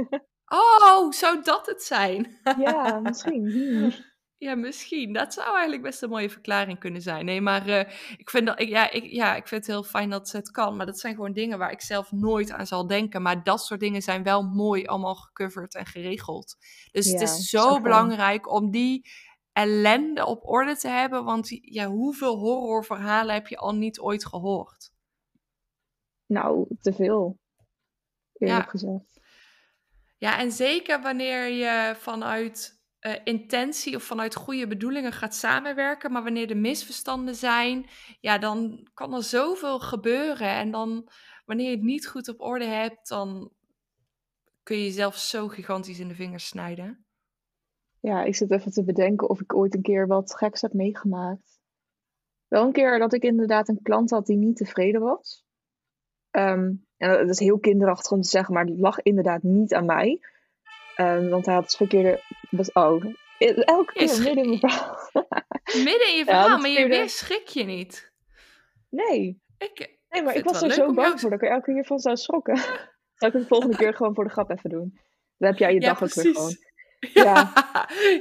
[0.47, 2.41] Oh, zou dat het zijn?
[2.59, 3.51] Ja, misschien.
[3.51, 3.93] Hmm.
[4.43, 5.13] Ja, misschien.
[5.13, 7.25] Dat zou eigenlijk best een mooie verklaring kunnen zijn.
[7.25, 7.79] Nee, maar uh,
[8.17, 10.77] ik, vind dat, ik, ja, ik, ja, ik vind het heel fijn dat het kan.
[10.77, 13.23] Maar dat zijn gewoon dingen waar ik zelf nooit aan zal denken.
[13.23, 16.57] Maar dat soort dingen zijn wel mooi allemaal gecoverd en geregeld.
[16.93, 19.11] Dus het is zo belangrijk om die
[19.53, 21.25] ellende op orde te hebben.
[21.25, 24.93] Want ja, hoeveel horrorverhalen heb je al niet ooit gehoord?
[26.27, 27.39] Nou, te veel.
[28.33, 28.71] Eerlijk ja.
[28.71, 29.21] gezegd.
[30.19, 36.13] Ja, en zeker wanneer je vanuit uh, intentie of vanuit goede bedoelingen gaat samenwerken.
[36.13, 37.87] Maar wanneer er misverstanden zijn,
[38.21, 40.49] ja, dan kan er zoveel gebeuren.
[40.49, 41.09] En dan,
[41.45, 43.53] wanneer je het niet goed op orde hebt, dan
[44.63, 47.05] kun je jezelf zo gigantisch in de vingers snijden.
[48.01, 51.61] Ja, ik zit even te bedenken of ik ooit een keer wat geks heb meegemaakt.
[52.49, 55.45] Wel een keer dat ik inderdaad een klant had die niet tevreden was.
[56.31, 59.87] Um, en dat is heel kinderachtig om te zeggen, maar het lag inderdaad niet aan
[59.87, 60.21] mij.
[60.97, 62.23] Um, want hij had het verkeerde.
[62.73, 63.05] Oh,
[63.43, 64.99] elke keer midden in mijn verhaal.
[65.65, 68.13] midden in je verhaal, maar je weer schrik je niet.
[68.89, 69.43] Nee.
[69.59, 71.99] Ik, nee, maar ik was er zo bang voor dat ik er elke keer van
[71.99, 72.57] zou schrokken.
[73.23, 74.99] Zou ik het de volgende keer gewoon voor de grap even doen?
[75.37, 76.57] Dan heb jij je dag ook weer gewoon.
[77.15, 77.53] Ja.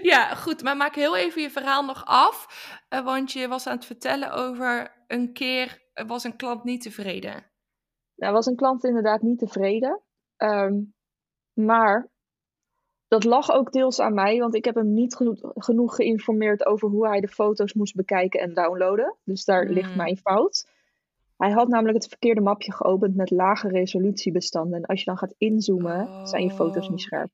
[0.01, 0.63] ja, goed.
[0.63, 2.47] Maar maak heel even je verhaal nog af.
[2.89, 7.51] Uh, want je was aan het vertellen over een keer was een klant niet tevreden.
[8.15, 10.01] Nou, was een klant inderdaad niet tevreden.
[10.37, 10.93] Um,
[11.53, 12.11] maar
[13.11, 15.15] dat lag ook deels aan mij, want ik heb hem niet
[15.55, 19.15] genoeg, geïnformeerd over hoe hij de foto's moest bekijken en downloaden.
[19.23, 19.97] Dus daar ligt hmm.
[19.97, 20.67] mijn fout.
[21.37, 24.77] Hij had namelijk het verkeerde mapje geopend met lage resolutiebestanden.
[24.77, 27.29] En als je dan gaat inzoomen, zijn je foto's niet scherp.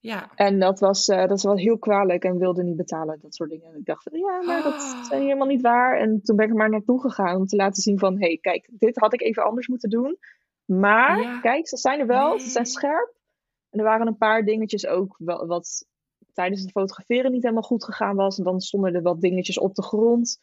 [0.00, 0.30] Ja.
[0.34, 3.50] En dat was, uh, dat was wel heel kwalijk en wilde niet betalen, dat soort
[3.50, 3.66] dingen.
[3.66, 5.10] En ik dacht, ja, maar dat is ah.
[5.10, 5.98] helemaal niet waar.
[5.98, 8.12] En toen ben ik er maar naartoe gegaan om te laten zien van...
[8.12, 10.18] hé, hey, kijk, dit had ik even anders moeten doen.
[10.64, 13.20] Maar, kijk, ze zijn er wel, ze zijn scherp.
[13.72, 15.86] En er waren een paar dingetjes ook wel, wat
[16.32, 18.38] tijdens het fotograferen niet helemaal goed gegaan was.
[18.38, 20.40] En dan stonden er wat dingetjes op de grond.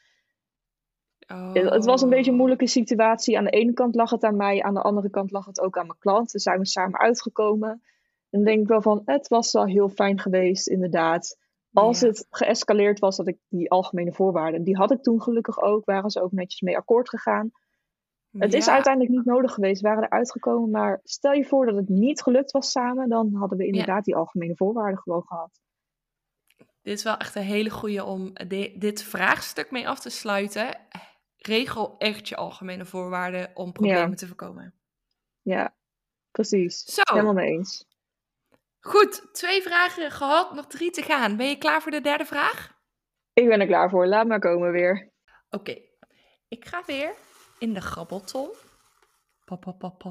[1.27, 1.53] Oh.
[1.53, 2.37] Het was een beetje een oh.
[2.37, 3.37] moeilijke situatie.
[3.37, 5.77] Aan de ene kant lag het aan mij, aan de andere kant lag het ook
[5.77, 6.31] aan mijn klant.
[6.31, 7.69] Dus zijn we samen uitgekomen.
[7.69, 11.37] En dan denk ik wel van, het was wel heel fijn geweest, inderdaad.
[11.73, 15.85] Als het geëscaleerd was, dat ik die algemene voorwaarden, die had ik toen gelukkig ook,
[15.85, 17.51] waren ze ook netjes mee akkoord gegaan.
[18.37, 20.69] Het is uiteindelijk niet nodig geweest, we waren eruit gekomen.
[20.69, 24.15] Maar stel je voor dat het niet gelukt was samen, dan hadden we inderdaad die
[24.15, 25.61] algemene voorwaarden gewoon gehad.
[26.81, 28.33] Dit is wel echt een hele goede om
[28.75, 30.77] dit vraagstuk mee af te sluiten.
[31.35, 34.73] Regel echt je algemene voorwaarden om problemen te voorkomen.
[35.41, 35.75] Ja,
[36.31, 36.83] precies.
[36.83, 37.01] Zo.
[37.03, 37.87] Helemaal mee eens.
[38.79, 41.37] Goed, twee vragen gehad, nog drie te gaan.
[41.37, 42.77] Ben je klaar voor de derde vraag?
[43.33, 45.11] Ik ben er klaar voor, laat maar komen weer.
[45.49, 45.77] Oké,
[46.47, 47.15] ik ga weer
[47.60, 48.50] in de grabbelton.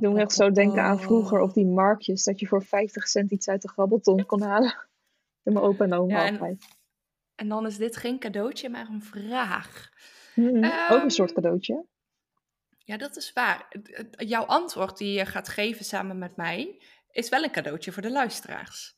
[0.01, 3.31] Doe me echt zo denken aan vroeger op die marktjes, dat je voor 50 cent
[3.31, 4.75] iets uit de grabbelton kon halen.
[5.45, 6.59] In mijn opa en oma en,
[7.35, 9.91] en, dan is dit geen cadeautje, maar een vraag.
[10.35, 11.85] Hmm, ook een soort ehm, cadeautje.
[12.79, 13.69] Ja, dat is waar.
[14.11, 18.11] Jouw antwoord die je gaat geven samen met mij, is wel een cadeautje voor de
[18.11, 18.98] luisteraars.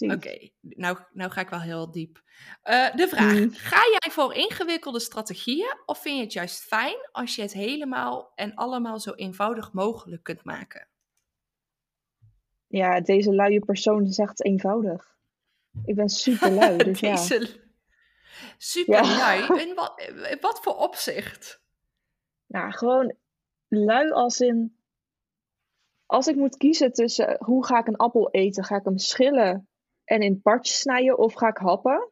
[0.00, 2.22] Oké, nou, nou ga ik wel heel diep.
[2.64, 3.50] Uh, de vraag: mm.
[3.52, 8.32] ga jij voor ingewikkelde strategieën of vind je het juist fijn als je het helemaal
[8.34, 10.88] en allemaal zo eenvoudig mogelijk kunt maken?
[12.66, 15.16] Ja, deze luie persoon zegt eenvoudig.
[15.84, 17.40] Ik ben super lui, dus deze...
[17.40, 17.62] ja.
[18.58, 19.60] Super lui?
[19.60, 21.62] In wat, wat voor opzicht?
[22.46, 23.14] Nou, gewoon
[23.68, 24.76] lui als in
[26.06, 29.68] als ik moet kiezen tussen hoe ga ik een appel eten, ga ik hem schillen
[30.04, 32.10] en in partjes snijden of ga ik happen,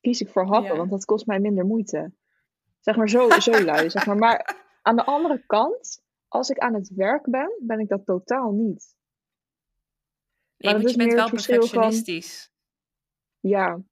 [0.00, 2.12] kies ik voor happen, want dat kost mij minder moeite.
[2.80, 4.16] Zeg maar zo, zo lui, zeg maar.
[4.16, 8.52] Maar aan de andere kant, als ik aan het werk ben, ben ik dat totaal
[8.52, 8.98] niet.
[10.56, 12.50] Nee, je bent wel perfectionistisch.
[13.40, 13.82] ja.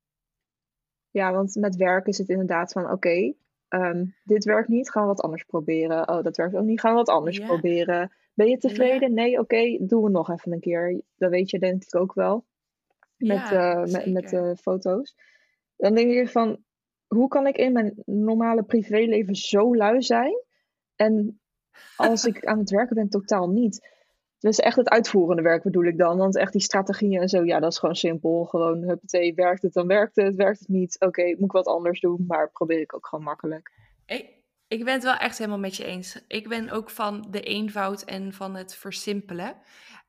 [1.11, 3.35] Ja, want met werk is het inderdaad van, oké,
[3.69, 6.09] ehm, dit werkt niet, gaan we wat anders proberen.
[6.09, 8.13] Oh, dat werkt ook niet, gaan we wat anders proberen.
[8.35, 9.15] Ben je tevreden?
[9.15, 11.03] Nee, oké, doen we nog even een keer.
[11.17, 12.47] Dat weet je denk ik ook wel.
[13.19, 15.15] Met, uh, met, met uh, foto's.
[15.77, 16.65] Dan denk je van,
[17.07, 20.43] hoe kan ik in mijn normale privéleven zo lui zijn?
[20.97, 21.41] En
[21.97, 23.97] als ik aan het werken ben, totaal niet.
[24.39, 26.17] Dus echt het uitvoerende werk bedoel ik dan.
[26.17, 28.45] Want echt die strategieën en zo, ja, dat is gewoon simpel.
[28.45, 30.35] Gewoon, huppatee, werkt het, dan werkt het.
[30.35, 32.25] Werkt het niet, oké, moet ik wat anders doen.
[32.27, 33.73] Maar probeer ik ook gewoon makkelijk.
[34.69, 36.25] Ik ben het wel echt helemaal met je eens.
[36.27, 39.57] Ik ben ook van de eenvoud en van het versimpelen.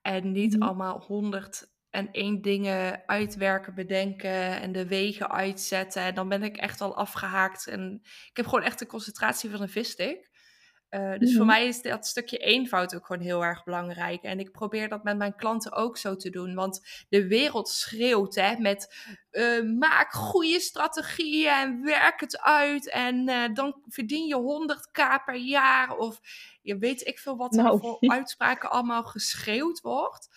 [0.01, 6.01] En niet mm allemaal honderd en één dingen uitwerken, bedenken en de wegen uitzetten.
[6.01, 7.67] En dan ben ik echt al afgehaakt.
[7.67, 10.29] En ik heb gewoon echt de concentratie van een visstick.
[10.89, 11.55] Uh, dus voor mhm.
[11.55, 14.21] mij is dat stukje eenvoud ook gewoon heel erg belangrijk.
[14.23, 16.53] En ik probeer dat met mijn klanten ook zo te doen.
[16.53, 18.95] Want de wereld schreeuwt hè, met
[19.31, 22.89] uh, maak goede strategieën en werk het uit.
[22.89, 25.97] En uh, dan verdien je 100k per jaar.
[25.97, 26.19] Of
[26.61, 27.79] je weet ik veel wat er nou.
[27.79, 30.29] voor uitspraken allemaal geschreeuwd wordt.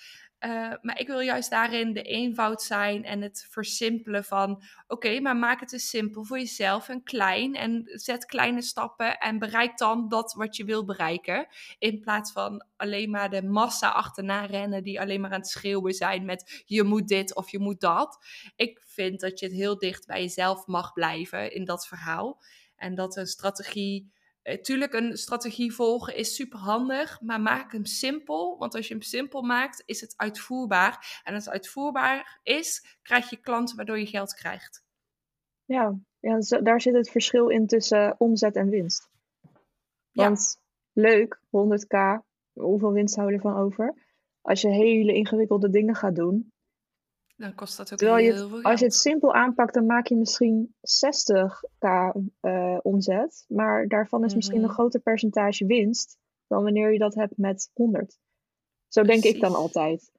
[0.45, 5.37] Uh, maar ik wil juist daarin de eenvoud zijn en het versimpelen van: oké, maar
[5.37, 7.55] maak het eens simpel voor jezelf en klein.
[7.55, 11.47] En zet kleine stappen en bereik dan dat wat je wil bereiken.
[11.79, 15.95] In plaats van alleen maar de massa achterna rennen die alleen maar aan het schreeuwen
[15.95, 18.25] zijn met: je moet dit of je moet dat.
[18.57, 22.43] Ik vind dat je het heel dicht bij jezelf mag blijven in dat verhaal.
[22.77, 24.21] En dat een strategie eh,
[24.63, 28.59] tuurlijk, een strategie volgen is super handig, maar maak hem simpel.
[28.59, 31.21] Want als je hem simpel maakt, is het uitvoerbaar.
[31.25, 34.85] En als het uitvoerbaar is, krijg je klanten waardoor je geld krijgt.
[35.65, 39.11] Ja, ja daar zit het verschil in tussen omzet en winst.
[40.13, 40.61] Want
[40.93, 43.95] leuk, 100k, hoeveel winst hou je ervan over?
[44.41, 46.52] Als je hele ingewikkelde dingen gaat doen,
[47.37, 48.65] dan kost dat ook heel veel geld.
[48.65, 53.45] Als je het simpel aanpakt, dan maak je misschien 60k uh, eh, omzet.
[53.49, 54.73] Maar daarvan is misschien een mhm.
[54.73, 58.19] groter percentage winst dan wanneer je dat hebt met 100.
[58.89, 60.11] Zo denk ik dan altijd.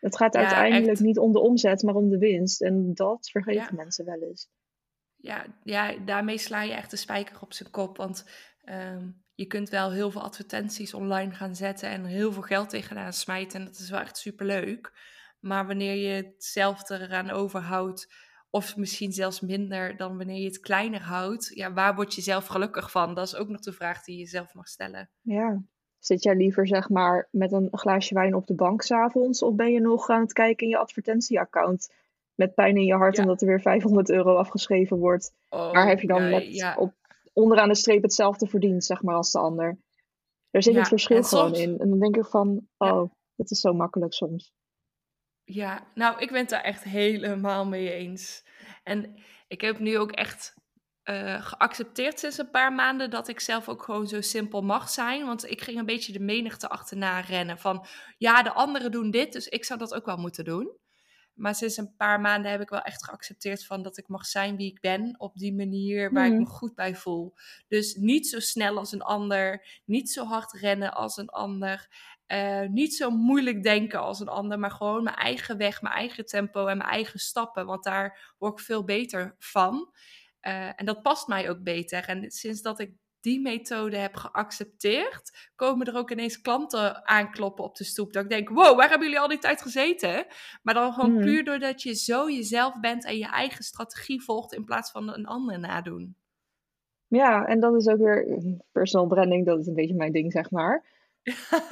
[0.00, 2.62] Het gaat uiteindelijk niet om de omzet, maar om de winst.
[2.62, 4.48] En dat vergeten mensen wel eens.
[5.16, 7.96] Ja, ja, daarmee sla je echt de spijker op zijn kop.
[7.96, 8.24] Want
[8.64, 13.12] ehm, je kunt wel heel veel advertenties online gaan zetten en heel veel geld tegenaan
[13.12, 13.60] smijten.
[13.60, 14.92] En dat is wel echt superleuk.
[15.40, 18.12] Maar wanneer je hetzelfde eraan overhoudt,
[18.50, 22.46] of misschien zelfs minder dan wanneer je het kleiner houdt, ja, waar word je zelf
[22.46, 23.14] gelukkig van?
[23.14, 25.10] Dat is ook nog de vraag die je zelf mag stellen.
[25.20, 25.62] Ja.
[25.98, 29.72] Zit jij liever zeg maar met een glaasje wijn op de bank s'avonds, of ben
[29.72, 31.92] je nog aan het kijken in je advertentieaccount
[32.34, 35.32] met pijn in je hart omdat er weer 500 euro afgeschreven wordt?
[35.48, 36.94] Oh, maar heb je dan met op,
[37.32, 39.78] onderaan de streep hetzelfde verdiend, zeg maar, als de ander?
[40.50, 41.78] Daar zit het verschil gewoon in.
[41.78, 44.52] En dan denk ik van, oh, het is zo makkelijk soms.
[45.50, 48.44] Ja, nou, ik ben het daar echt helemaal mee eens.
[48.84, 50.54] En ik heb nu ook echt
[51.04, 55.26] uh, geaccepteerd sinds een paar maanden dat ik zelf ook gewoon zo simpel mag zijn.
[55.26, 57.86] Want ik ging een beetje de menigte achterna rennen van,
[58.18, 60.76] ja, de anderen doen dit, dus ik zou dat ook wel moeten doen.
[61.34, 64.56] maar sinds een paar maanden heb ik wel echt geaccepteerd van dat ik mag zijn
[64.56, 65.14] wie ik ben.
[65.18, 66.40] Op die manier waar ik Mhm.
[66.40, 67.34] me goed bij voel.
[67.68, 69.66] Dus niet zo snel als een ander.
[69.84, 71.88] Niet zo hard rennen als een ander.
[72.28, 74.58] Eh, niet zo moeilijk denken als een ander.
[74.58, 77.66] Maar gewoon mijn eigen weg, mijn eigen tempo en mijn eigen stappen.
[77.66, 79.92] Want daar word ik veel beter van.
[80.40, 82.04] Eh, en dat past mij ook beter.
[82.04, 87.76] En sinds dat ik die methode heb geaccepteerd, komen er ook ineens klanten aankloppen op
[87.76, 88.12] de stoep.
[88.12, 90.26] Dat ik denk, wow, waar hebben jullie al die tijd gezeten?
[90.62, 91.22] Maar dan gewoon Mhm.
[91.24, 95.26] puur doordat je zo jezelf bent en je eigen strategie volgt in plaats van een
[95.26, 96.16] ander nadoen.
[97.06, 98.40] Ja, en dat is ook weer
[98.72, 100.84] personal branding, dat is een beetje mijn ding, zeg maar.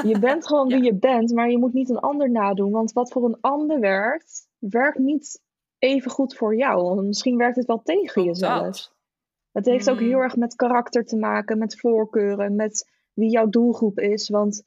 [0.03, 0.83] Je bent gewoon wie Ja.
[0.85, 2.71] je bent, maar je moet niet een ander nadoen.
[2.73, 5.41] Want wat voor een ander werkt, werkt niet
[5.79, 6.83] even goed voor jou.
[6.83, 8.95] Want misschien werkt het wel tegen je dat.
[9.53, 10.07] Het heeft ook Mm.
[10.07, 14.29] heel erg met karakter te maken, met voorkeuren, met wie jouw doelgroep is.
[14.29, 14.63] Want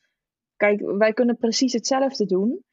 [0.56, 2.64] kijk, wij kunnen precies hetzelfde doen,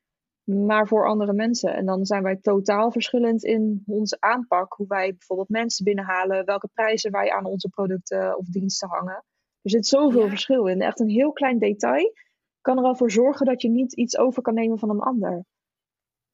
[0.44, 1.74] maar voor andere mensen.
[1.74, 4.72] En dan zijn wij totaal verschillend in onze aanpak.
[4.72, 9.24] Hoe wij bijvoorbeeld mensen binnenhalen, welke prijzen wij aan onze producten of diensten hangen.
[9.66, 10.28] Er zit zoveel Ja.
[10.28, 10.80] verschil in.
[10.80, 12.12] Echt een heel klein detail
[12.60, 15.44] kan er al voor zorgen dat je niet iets over kan nemen van een ander.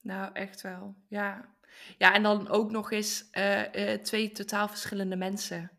[0.01, 0.95] Nou, echt wel.
[1.09, 1.55] Ja.
[1.99, 5.71] Ja, en dan ook nog eens eh, eh, twee totaal verschillende mensen.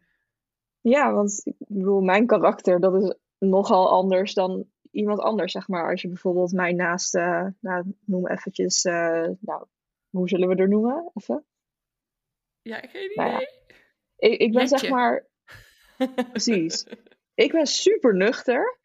[0.81, 5.89] Ja, want ik bedoel, mijn karakter, dat is nogal anders dan iemand anders, zeg maar.
[5.89, 9.65] Als je bijvoorbeeld mij naast, eh, nou, noem eventjes, eh, nou,
[10.09, 11.11] hoe zullen we er noemen?
[11.13, 11.45] Even.
[12.61, 13.15] Ja, geen idee.
[13.15, 13.47] Nou ja,
[14.15, 15.27] ik, ik ben zeg maar,
[16.31, 16.85] precies.
[17.35, 18.79] Ik ben super nuchter,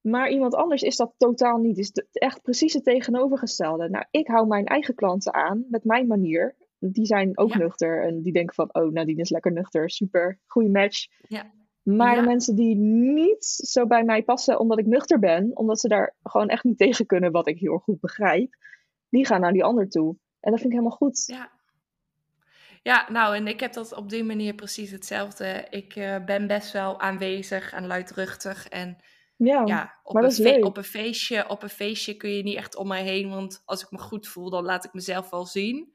[0.00, 1.78] maar iemand anders is dat totaal niet.
[1.78, 3.88] Is de- echt precies het tegenovergestelde.
[3.88, 6.56] Nou, ik hou mijn eigen klanten aan met mijn manier.
[6.78, 7.58] Die zijn ook Ja.
[7.58, 11.06] nuchter en die denken van, oh, Nadine is lekker nuchter, super, goede match.
[11.28, 11.52] Ja.
[11.82, 12.20] Maar Ja.
[12.20, 16.14] de mensen die niet zo bij mij passen omdat ik nuchter ben, omdat ze daar
[16.22, 18.54] gewoon echt niet tegen kunnen, wat ik heel goed begrijp,
[19.08, 20.16] die gaan naar die ander toe.
[20.40, 21.22] En dat vind ik helemaal goed.
[21.26, 21.51] Ja.
[22.82, 25.66] Ja, nou, en ik heb dat op die manier precies hetzelfde.
[25.70, 28.68] Ik eh, ben best wel aanwezig en luidruchtig.
[28.68, 28.96] En
[29.36, 30.64] Ja, ja, op, maar een dat is fe- leuk.
[30.64, 33.28] op, een feestje, op een feestje kun je niet echt om mij heen.
[33.30, 35.92] Want als ik me goed voel, dan laat ik mezelf wel zien.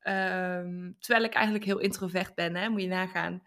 [0.00, 2.68] Ehm, terwijl ik eigenlijk heel introvert ben, hè?
[2.68, 3.42] moet je nagaan.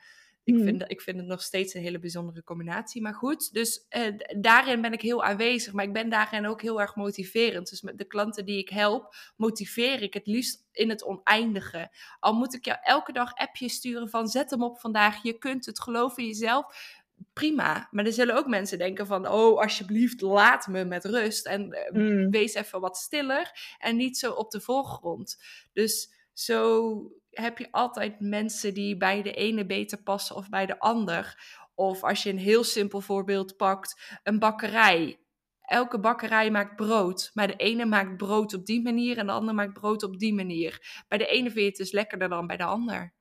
[0.46, 0.64] Ik, Mhm.
[0.64, 3.02] vind, ik vind het nog steeds een hele bijzondere combinatie.
[3.02, 5.74] Maar goed, dus eh, daarin ben ik heel aanwezig.
[5.74, 7.70] Maar ik ben daarin ook heel erg motiverend.
[7.70, 11.90] Dus met de klanten die ik help, motiveer ik het liefst in het oneindige.
[12.20, 15.24] Al moet ik jou elke dag appjes sturen van zet hem op vandaag.
[15.24, 16.94] Je kunt het, geloof in jezelf.
[17.34, 17.88] Prima.
[17.92, 21.46] Maar er zullen ook mensen denken van oh, alsjeblieft, laat me met rust.
[21.46, 22.30] En eh, Mm.
[22.30, 25.38] wees even wat stiller en niet zo op de voorgrond.
[25.74, 30.80] Dus zo heb je altijd mensen die bij de ene beter passen of bij de
[30.80, 31.44] ander.
[31.76, 35.20] Of als je een heel simpel voorbeeld pakt, een bakkerij.
[35.62, 39.56] Elke bakkerij maakt brood, maar de ene maakt brood op die manier en de ander
[39.56, 41.04] maakt brood op die manier.
[41.08, 43.14] Bij de ene vind je het dus lekkerder dan bij de ander.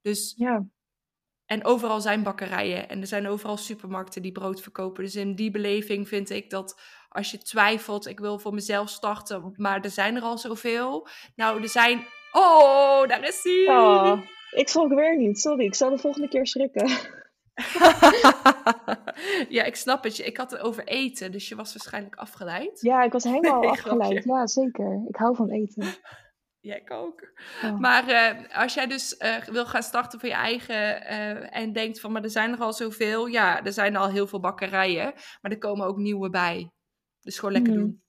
[0.00, 0.66] Dus Ja,
[1.52, 5.04] en overal zijn bakkerijen en er zijn overal supermarkten die brood verkopen.
[5.04, 9.52] Dus in die beleving vind ik dat als je twijfelt, ik wil voor mezelf starten,
[9.56, 11.08] maar er zijn er al zoveel.
[11.36, 12.06] Nou, er zijn.
[12.32, 13.66] Oh, daar is hij!
[13.76, 15.38] oh, ik schrok weer niet.
[15.40, 16.88] Sorry, ik zal de volgende keer schrikken.
[19.56, 20.18] ja, ik snap het.
[20.18, 22.80] Ik had het over eten, dus je was waarschijnlijk afgeleid.
[22.80, 24.10] Ja, ik was helemaal Nee, afgeleid.
[24.12, 24.30] grapje.
[24.32, 25.04] Ja, zeker.
[25.08, 25.86] Ik hou van eten.
[26.64, 27.32] Ja, ik ook.
[27.64, 27.78] Oh.
[27.78, 32.00] Maar eh, als jij dus eh, wil gaan starten voor je eigen eh, en denkt
[32.00, 33.26] van, maar er zijn er al zoveel.
[33.26, 36.70] Ja, er zijn al heel veel bakkerijen, maar er komen ook nieuwe bij.
[37.20, 37.82] Dus gewoon lekker Mhm.
[37.82, 38.02] doen.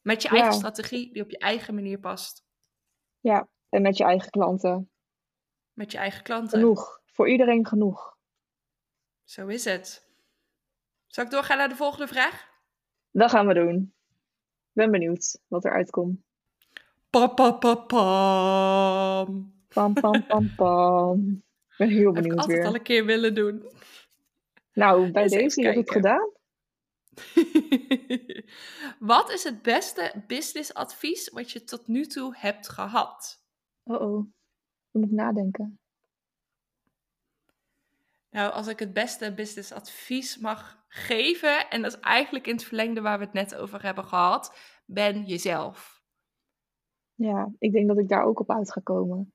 [0.00, 0.56] Met je eigen Ja.
[0.56, 2.42] strategie die op je eigen manier past.
[3.20, 4.90] Ja, en met je eigen klanten.
[5.72, 6.58] Met je eigen klanten.
[6.58, 7.00] Genoeg.
[7.04, 8.16] Voor iedereen genoeg.
[9.24, 10.10] Zo is het.
[11.06, 12.48] Zal ik doorgaan naar de volgende vraag?
[13.10, 13.94] Dat gaan we doen.
[14.66, 16.20] Ik ben benieuwd wat eruit komt.
[17.10, 19.54] Pa, pa, pa, pam.
[19.68, 21.42] Pam, pam, pam, pam.
[21.70, 22.66] Ik ben heel Heb ik benieuwd altijd weer.
[22.66, 23.70] al een keer willen doen.
[24.72, 26.30] Nou, bij Eens deze, je hebt het gedaan.
[29.14, 33.41] Wat is het beste businessadvies wat je tot nu toe hebt gehad?
[33.82, 34.26] Oh oh.
[34.90, 35.78] Moet nadenken.
[38.30, 43.00] Nou, als ik het beste businessadvies mag geven, en dat is eigenlijk in het verlengde
[43.00, 46.02] waar we het net over hebben gehad, ben jezelf.
[47.14, 49.32] Ja, ik denk dat ik daar ook op uit ga komen.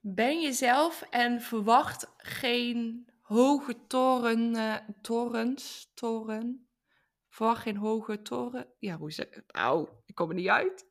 [0.00, 6.68] Ben jezelf en verwacht geen hoge toren, eh, torens, toren.
[7.28, 8.66] Verwacht geen hoge toren.
[8.78, 9.44] Ja, hoe zeg ik?
[9.46, 10.86] Au, ik kom er niet uit.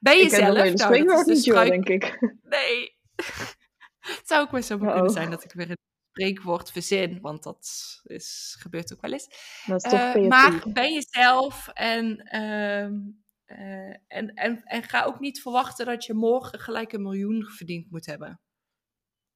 [0.00, 0.56] Ben Ik jezelf.
[0.56, 2.18] hele Nou, dat de joh, struik- denk ik.
[2.42, 2.96] Nee.
[4.16, 5.16] het zou ook wel zo maar kunnen Uh-oh.
[5.16, 5.78] zijn dat ik weer een
[6.10, 7.58] spreekwoord verzin, want dat
[8.04, 9.28] is, gebeurt ook wel eens.
[9.66, 12.94] Dat is toch Eh, maar ben jezelf en ehm,
[13.46, 17.90] Eh, en, en, en ga ook niet verwachten dat je morgen gelijk een miljoen verdiend
[17.90, 18.40] moet hebben.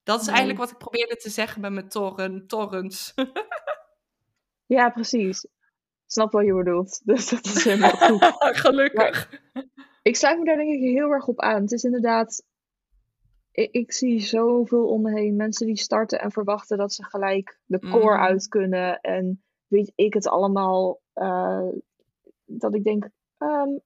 [0.03, 3.13] Dat is eigenlijk wat ik probeerde te zeggen met mijn torren, torrents.
[4.65, 5.43] ja, precies.
[5.43, 5.51] Ik
[6.05, 7.01] snap wat je bedoelt.
[7.05, 8.25] Dus dat is helemaal goed.
[8.57, 9.29] Gelukkig.
[10.01, 11.61] Ik sluit me daar denk ik heel erg op aan.
[11.61, 12.43] Het is inderdaad...
[13.51, 15.35] Ik, ik, zie zoveel om me heen.
[15.35, 18.23] Mensen die starten en verwachten dat ze gelijk de core mm.
[18.23, 18.99] uit kunnen.
[19.01, 20.99] En weet ik het allemaal.
[21.15, 21.67] Uh,
[22.45, 23.09] dat ik denk...
[23.37, 23.81] Um,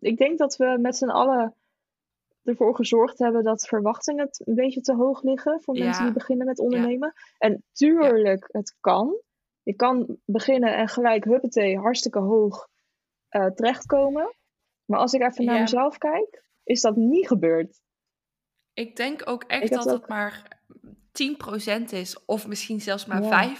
[0.00, 1.54] ik denk dat we met z'n allen
[2.44, 6.58] ervoor gezorgd hebben dat verwachtingen een beetje te hoog liggen voor mensen die beginnen met
[6.58, 7.12] ondernemen.
[7.38, 9.16] En tuurlijk, het kan.
[9.62, 12.68] Je kan beginnen en gelijk huppatee, hartstikke hoog
[13.30, 14.34] uh, terechtkomen.
[14.90, 17.82] Maar als ik even naar mezelf kijk, is dat niet gebeurd.
[18.72, 20.59] Ik denk ook echt dat het maar
[21.12, 23.52] 10% is, of misschien zelfs maar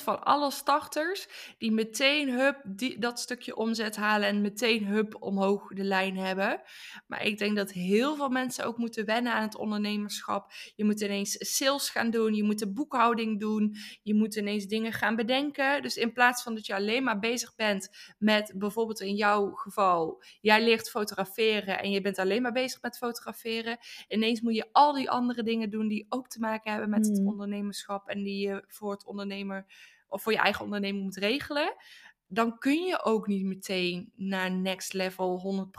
[0.00, 1.28] 5% van alle starters
[1.58, 6.60] die meteen hup die, dat stukje omzet halen en meteen hup omhoog de lijn hebben.
[7.06, 10.52] Maar ik denk dat heel veel mensen ook moeten wennen aan het ondernemerschap.
[10.76, 14.92] Je moet ineens sales gaan doen, je moet de boekhouding doen, je moet ineens dingen
[14.92, 15.82] gaan bedenken.
[15.82, 17.88] Dus in plaats van dat je alleen maar bezig bent
[18.18, 22.96] met bijvoorbeeld in jouw geval, jij leert fotograferen en je bent alleen maar bezig met
[22.96, 23.78] fotograferen,
[24.08, 27.20] ineens moet je al die andere dingen doen die ook te maken hebben met het
[27.20, 27.28] mm.
[27.28, 29.66] ondernemerschap en die je voor het ondernemer
[30.08, 31.74] of voor je eigen onderneming moet regelen,
[32.26, 35.70] dan kun je ook niet meteen naar next level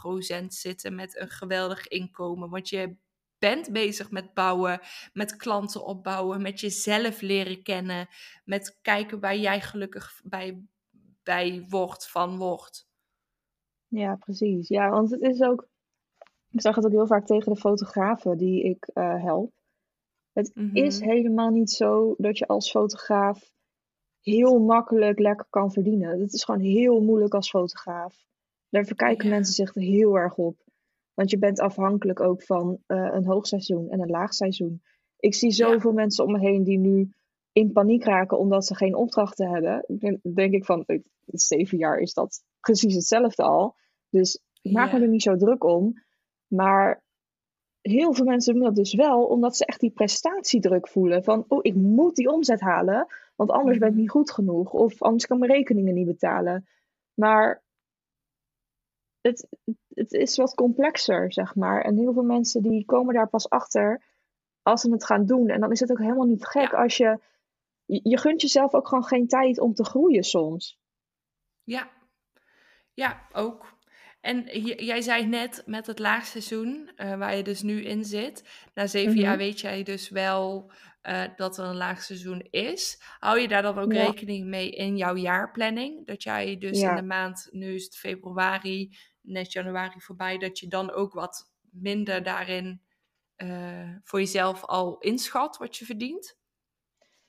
[0.41, 2.49] 100% zitten met een geweldig inkomen.
[2.49, 2.95] Want je
[3.39, 4.79] bent bezig met bouwen,
[5.13, 8.07] met klanten opbouwen, met jezelf leren kennen,
[8.45, 10.65] met kijken waar jij gelukkig bij,
[11.23, 12.87] bij wordt, van wordt.
[13.87, 14.67] Ja, precies.
[14.67, 15.67] Ja, want het is ook.
[16.51, 19.53] Ik zag het ook heel vaak tegen de fotografen die ik uh, help.
[20.33, 21.09] Het is mhm.
[21.09, 23.51] helemaal niet zo dat je als fotograaf
[24.21, 26.19] heel makkelijk lekker kan verdienen.
[26.19, 28.25] Het is gewoon heel moeilijk als fotograaf.
[28.69, 30.57] Daar verkijken mensen zich er heel erg op.
[31.13, 34.81] Want je bent afhankelijk ook van uh, een hoogseizoen en een laagseizoen.
[35.19, 37.11] Ik zie zoveel mensen om me heen die nu
[37.51, 39.85] in paniek raken omdat ze geen opdrachten hebben.
[39.87, 40.85] Dan denk ik van,
[41.25, 43.75] zeven jaar is dat precies hetzelfde al.
[44.09, 45.93] Dus ik maak me er niet zo druk om.
[46.47, 47.03] Maar
[47.81, 51.23] heel veel mensen doen dat dus wel omdat ze echt die prestatiedruk voelen.
[51.23, 54.01] Van, oh, ik moet die omzet halen, want anders ben ik mhm.
[54.01, 54.73] niet goed genoeg.
[54.73, 56.67] Of anders kan ik mijn rekeningen niet betalen.
[57.13, 57.63] Maar
[59.21, 59.47] het,
[59.93, 61.81] het is wat complexer, zeg maar.
[61.81, 64.03] En heel veel mensen die komen daar pas achter
[64.61, 65.49] als ze het gaan doen.
[65.49, 67.19] En dan is het ook helemaal niet gek als je...
[67.85, 70.79] Je gunt jezelf ook gewoon geen tijd om te groeien soms.
[71.63, 71.89] Ja,
[72.93, 73.78] ja, ook.
[74.21, 78.43] En jij zei net met het laagseizoen, uh, waar je dus nu in zit,
[78.73, 79.43] na zeven jaar mhm.
[79.43, 80.71] weet jij dus wel
[81.03, 83.01] uh, dat er een laagseizoen is.
[83.19, 86.05] Hou je daar dan ook rekening mee in jouw jaarplanning?
[86.05, 90.67] Dat jij dus in de maand, nu is het februari, net januari voorbij, dat je
[90.67, 92.81] dan ook wat minder daarin
[93.37, 96.37] uh, voor jezelf al inschat wat je verdient?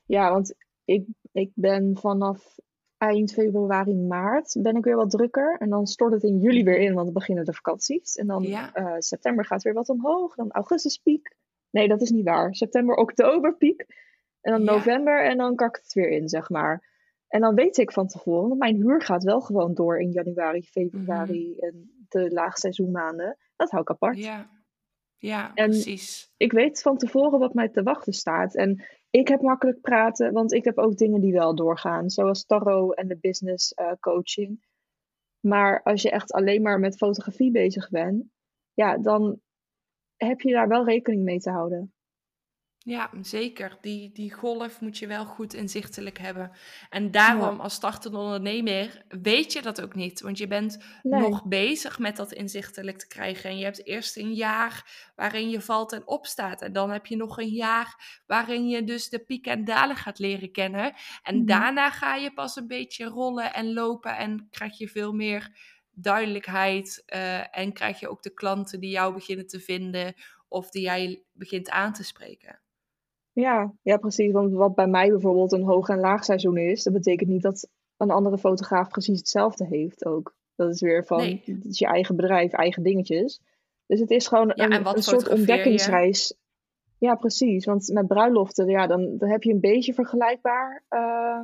[0.05, 2.59] Ja, want ik, ik ben vanaf
[3.01, 5.57] eind februari, maart ben ik weer wat drukker.
[5.59, 8.15] En dan stort het in juli weer in, want dan beginnen de vakanties.
[8.15, 10.35] En dan uh, september gaat weer wat omhoog.
[10.35, 11.37] Dan augustus piek.
[11.71, 12.55] Nee, dat is niet waar.
[12.55, 13.87] September, oktober piek.
[14.41, 16.89] En dan november en dan kakt het weer in, zeg maar.
[17.29, 20.63] En dan weet ik van tevoren, want mijn huur gaat wel gewoon door in januari,
[20.63, 21.65] februari mhm.
[21.65, 23.37] en de laagseizoenmaanden.
[23.57, 24.19] Dat hou ik apart.
[24.19, 24.51] Ja,
[25.19, 26.33] ja precies.
[26.37, 28.55] Ik weet van tevoren wat mij te wachten staat.
[28.55, 32.97] En ik heb makkelijk praten, want ik heb ook dingen die wel doorgaan, zoals tarot
[32.97, 34.69] en de business uh, coaching.
[35.41, 38.25] Maar als je echt alleen maar met fotografie bezig bent,
[38.73, 39.41] ja, dan
[40.17, 41.95] heb je daar wel rekening mee te houden.
[42.85, 43.79] Ja, zeker.
[43.81, 46.51] Die, die golf moet je wel goed inzichtelijk hebben.
[46.91, 50.21] En daarom, als startende ondernemer, weet je dat ook niet.
[50.21, 53.51] Want je bent nog bezig met dat inzichtelijk te krijgen.
[53.51, 56.63] En je hebt eerst een jaar waarin je valt en opstaat.
[56.63, 60.19] En dan heb je nog een jaar waarin je dus de pieken en dalen gaat
[60.19, 60.95] leren kennen.
[61.23, 61.47] En mhm.
[61.47, 64.17] daarna ga je pas een beetje rollen en lopen.
[64.17, 65.59] En krijg je veel meer
[65.91, 67.03] duidelijkheid.
[67.07, 70.15] Uh, en krijg je ook de klanten die jou beginnen te vinden.
[70.49, 72.61] Of die jij begint aan te spreken.
[73.41, 74.33] Ja, ja, precies.
[74.33, 78.11] Want wat bij mij bijvoorbeeld een hoog- en laagseizoen is, dat betekent niet dat een
[78.11, 80.35] andere fotograaf precies hetzelfde heeft ook.
[80.57, 83.41] Dat is weer van, het is je eigen bedrijf, eigen dingetjes.
[83.87, 86.35] Dus het is gewoon een, een soort ontdekkingsreis.
[86.99, 87.65] Ja, precies.
[87.65, 91.41] Want met bruiloften, ja, dan, dan heb je een beetje vergelijkbaar uh,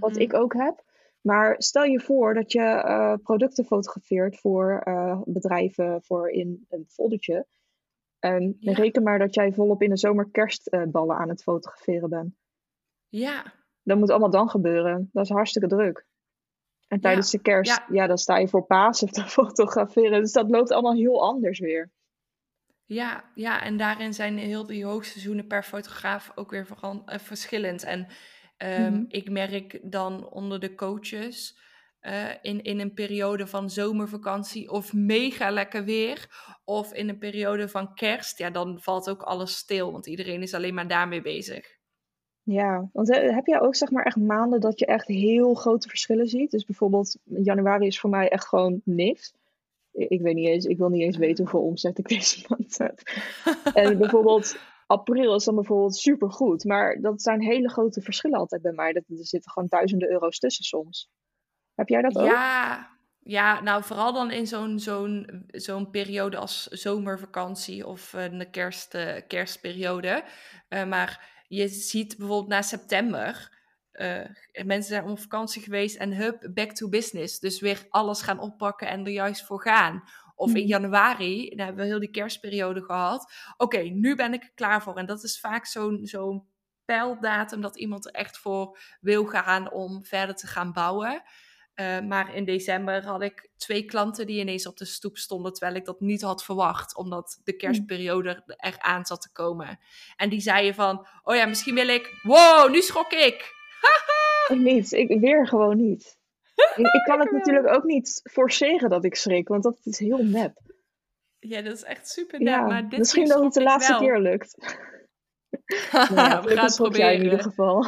[0.00, 0.20] wat mhm.
[0.20, 0.84] ik ook heb.
[1.20, 6.84] Maar stel je voor dat je uh, producten fotografeert voor uh, bedrijven voor in een
[6.88, 7.46] foldertje.
[8.22, 12.34] En reken maar dat jij volop in de zomer kerstballen aan het fotograferen bent.
[13.08, 13.54] Ja.
[13.82, 15.08] Dat moet allemaal dan gebeuren.
[15.12, 16.06] Dat is hartstikke druk.
[16.88, 18.06] En tijdens de kerst, ja.
[18.06, 20.20] dan sta je voor Pasen te fotograferen.
[20.20, 21.90] Dus dat loopt allemaal heel anders weer.
[22.84, 27.82] Ja, ja, en daarin zijn heel die hoogseizoenen per fotograaf ook weer uh, verschillend.
[27.82, 28.06] En
[28.58, 31.58] um, mm ik merk dan onder de coaches
[32.02, 36.28] uh, in, in een periode van zomervakantie of mega lekker weer,
[36.64, 40.54] of in een periode van kerst, ja, dan valt ook alles stil, want iedereen is
[40.54, 41.80] alleen maar daarmee bezig.
[42.44, 46.26] Ja, want heb jij ook zeg maar echt maanden dat je echt heel grote verschillen
[46.26, 46.50] ziet?
[46.50, 49.34] Dus bijvoorbeeld januari is voor mij echt gewoon niks.
[49.92, 53.00] Ik weet niet eens, ik wil niet eens weten hoeveel omzet ik deze maand heb.
[53.74, 56.64] en bijvoorbeeld april is dan bijvoorbeeld supergoed.
[56.64, 58.92] Maar dat zijn hele grote verschillen altijd bij mij.
[58.92, 61.10] Dat, er zitten gewoon duizenden euro's tussen soms.
[61.74, 62.26] Heb jij dat ook?
[62.26, 62.90] Ja,
[63.24, 69.14] ja, nou vooral dan in zo'n zo'n zo'n periode als zomervakantie of een kerst, uh,
[69.26, 70.24] kerstperiode.
[70.68, 73.60] Uh, maar je ziet bijvoorbeeld na september,
[73.92, 74.24] uh,
[74.64, 77.38] mensen zijn op vakantie geweest en hup, back to business.
[77.38, 80.02] Dus weer alles gaan oppakken en er juist voor gaan.
[80.34, 80.68] Of in mhm.
[80.68, 83.32] januari, dan hebben we heel die kerstperiode gehad.
[83.56, 84.96] Oké, nu ben ik er klaar voor.
[84.96, 86.46] En dat is vaak zo'n zo'n
[86.84, 91.22] pijldatum dat iemand er echt voor wil gaan om verder te gaan bouwen.
[91.82, 95.76] Uh, maar in december had ik twee klanten die ineens op de stoep stonden, terwijl
[95.76, 97.58] ik dat niet had verwacht, omdat de hm.
[97.58, 99.78] kerstperiode er aan zat te komen.
[100.16, 103.52] En die zeiden van, oh ja, misschien wil ik, wow, nu schrok ik.
[104.48, 106.18] ik niet, ik weer gewoon niet.
[106.76, 110.24] ik, ik, kan het natuurlijk ook niet forceren dat ik schrik, want dat is heel
[110.24, 110.60] nep.
[111.38, 112.48] Ja, dat is echt super nep.
[112.48, 114.56] Ja, maar dit misschien dat het de laatste keer lukt.
[115.92, 117.14] nou ja, we gaan het proberen.
[117.14, 117.86] in ieder geval.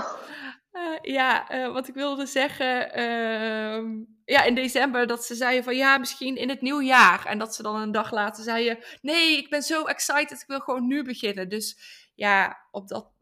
[0.74, 5.76] Uh, ja, uh, wat ik wilde zeggen, uh, ja, in december dat ze zeiden van
[5.76, 7.26] ja, misschien in het nieuwe jaar.
[7.26, 10.60] En dat ze dan een dag later zeiden, nee, ik ben zo excited, ik wil
[10.60, 11.48] gewoon nu beginnen.
[11.48, 11.78] Dus
[12.14, 13.12] ja, op dat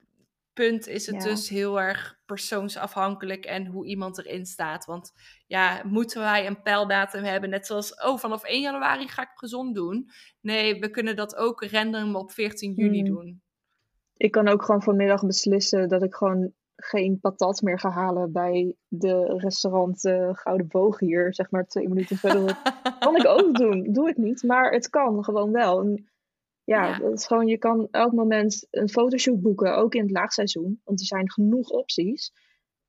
[0.52, 4.84] punt is het dus heel erg persoonsafhankelijk en hoe iemand erin staat.
[4.84, 5.12] Want
[5.46, 9.74] ja, moeten wij een pijldatum hebben, net zoals, oh, vanaf 1 januari ga ik gezond
[9.74, 10.10] doen.
[10.40, 13.14] Nee, we kunnen dat ook random op 14 juni hmm.
[13.14, 13.42] doen.
[14.16, 16.52] Ik kan ook gewoon vanmiddag beslissen dat ik gewoon
[16.84, 21.88] geen patat meer gaan halen bij de restaurant uh, Gouden Boog hier, zeg maar twee
[21.88, 22.62] minuten verder.
[22.98, 25.80] kan ik ook doen, doe ik niet, maar het kan gewoon wel.
[25.80, 26.10] En
[26.64, 31.00] ja, is gewoon, je kan elk moment een fotoshoot boeken, ook in het laagseizoen, want
[31.00, 32.32] er zijn genoeg opties.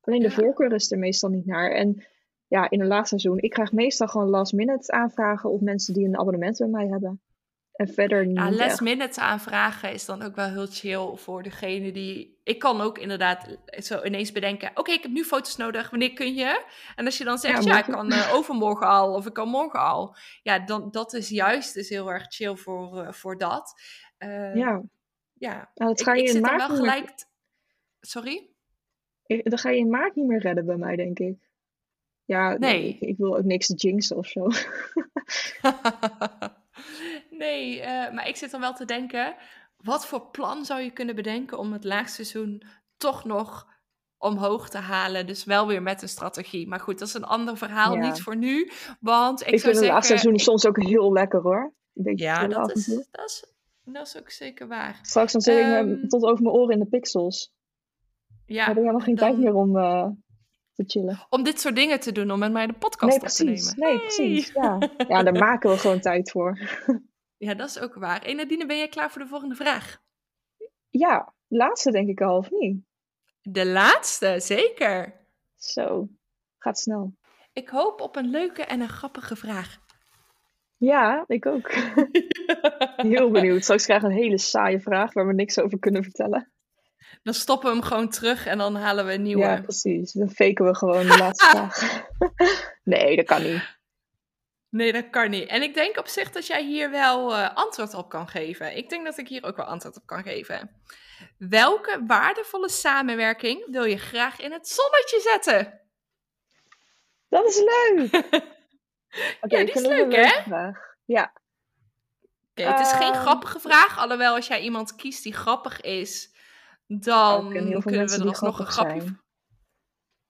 [0.00, 1.70] Alleen de voorkeur is er meestal niet naar.
[1.70, 2.04] En
[2.46, 6.18] ja, in een laagseizoen, ik krijg meestal gewoon last minute aanvragen op mensen die een
[6.18, 7.20] abonnement bij mij hebben.
[7.74, 8.36] En verder niet.
[8.36, 12.40] Ja, last minute aanvragen is dan ook wel heel chill voor degene die.
[12.42, 16.34] Ik kan ook inderdaad zo ineens bedenken: oké, ik heb nu foto's nodig, wanneer kun
[16.34, 16.64] je?
[16.96, 19.80] En als je dan zegt: ja, ik kan uh, overmorgen al of ik kan morgen
[19.80, 20.16] al.
[20.42, 23.80] Ja, dan dat is juist dus heel erg chill voor, uh, voor dat.
[24.18, 24.82] Uh, ja.
[25.32, 27.04] Ja, nou, dat ga je ik, ik in maart wel gelijk.
[27.04, 27.24] Meer...
[28.00, 28.48] Sorry?
[29.26, 31.36] Ik, dan ga je in maart niet meer redden bij mij, denk ik.
[32.24, 32.88] Ja, nee.
[32.88, 34.46] Ik, ik wil ook niks jinxen of zo.
[37.44, 39.34] Nee, uh, maar ik zit dan wel te denken,
[39.76, 42.62] wat voor plan zou je kunnen bedenken om het laagseizoen
[42.96, 43.66] toch nog
[44.18, 45.26] omhoog te halen.
[45.26, 46.68] Dus wel weer met een strategie.
[46.68, 48.70] Maar goed, dat is een ander verhaal, niet voor nu.
[49.00, 51.72] Want ik, ik zou vind het laagseizoen soms ook heel lekker hoor.
[51.92, 53.44] Ja, dat is, dat, is,
[53.84, 54.98] dat is ook zeker waar.
[55.02, 57.52] Straks dan zit ik um, tot over mijn oren in de pixels.
[58.46, 58.64] Ja.
[58.64, 60.06] heb ik helemaal geen tijd meer om uh,
[60.72, 61.26] te chillen.
[61.28, 63.78] Om dit soort dingen te doen, om met mij de podcast nee, op te nemen.
[63.78, 64.52] Nee, precies.
[64.52, 64.78] Ja.
[65.08, 66.58] ja, daar maken we gewoon tijd voor.
[67.36, 68.22] Ja, dat is ook waar.
[68.22, 70.02] En Nadine, ben jij klaar voor de volgende vraag?
[70.90, 72.84] Ja, laatste denk ik al, of niet?
[73.42, 75.20] De laatste, zeker.
[75.56, 76.08] Zo,
[76.58, 77.14] gaat snel.
[77.52, 79.78] Ik hoop op een leuke en een grappige vraag.
[80.76, 81.72] Ja, ik ook.
[82.96, 83.62] Heel benieuwd.
[83.62, 86.52] Straks krijgen we een hele saaie vraag waar we niks over kunnen vertellen.
[87.22, 89.42] Dan stoppen we hem gewoon terug en dan halen we een nieuwe.
[89.42, 90.12] Ja, precies.
[90.12, 92.06] Dan faken we gewoon de laatste vraag.
[92.84, 93.78] nee, dat kan niet.
[94.74, 95.48] Nee, dat kan niet.
[95.48, 98.76] En ik denk op zich dat jij hier wel uh, antwoord op kan geven.
[98.76, 100.82] Ik denk dat ik hier ook wel antwoord op kan geven.
[101.38, 105.80] Welke waardevolle samenwerking wil je graag in het zonnetje zetten?
[107.28, 108.14] Dat is leuk!
[109.42, 110.42] Oké, ja, die is leuk, hè?
[110.42, 110.78] Vraag.
[111.04, 111.32] Ja.
[112.50, 113.98] Oké, het is geen ehm, grappige vraag.
[113.98, 116.36] Alhoewel, als jij iemand kiest die grappig is,
[116.86, 119.00] dan kunnen we er alsnog een grapje...
[119.00, 119.22] Zijn.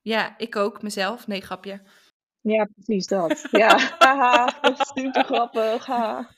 [0.01, 1.27] Ja, ik ook, mezelf.
[1.27, 1.83] Nee, grapje.
[2.45, 3.49] Ja, precies dat.
[3.51, 4.49] Ja, haha,
[4.95, 5.87] super grappig.
[5.87, 6.31] Ha.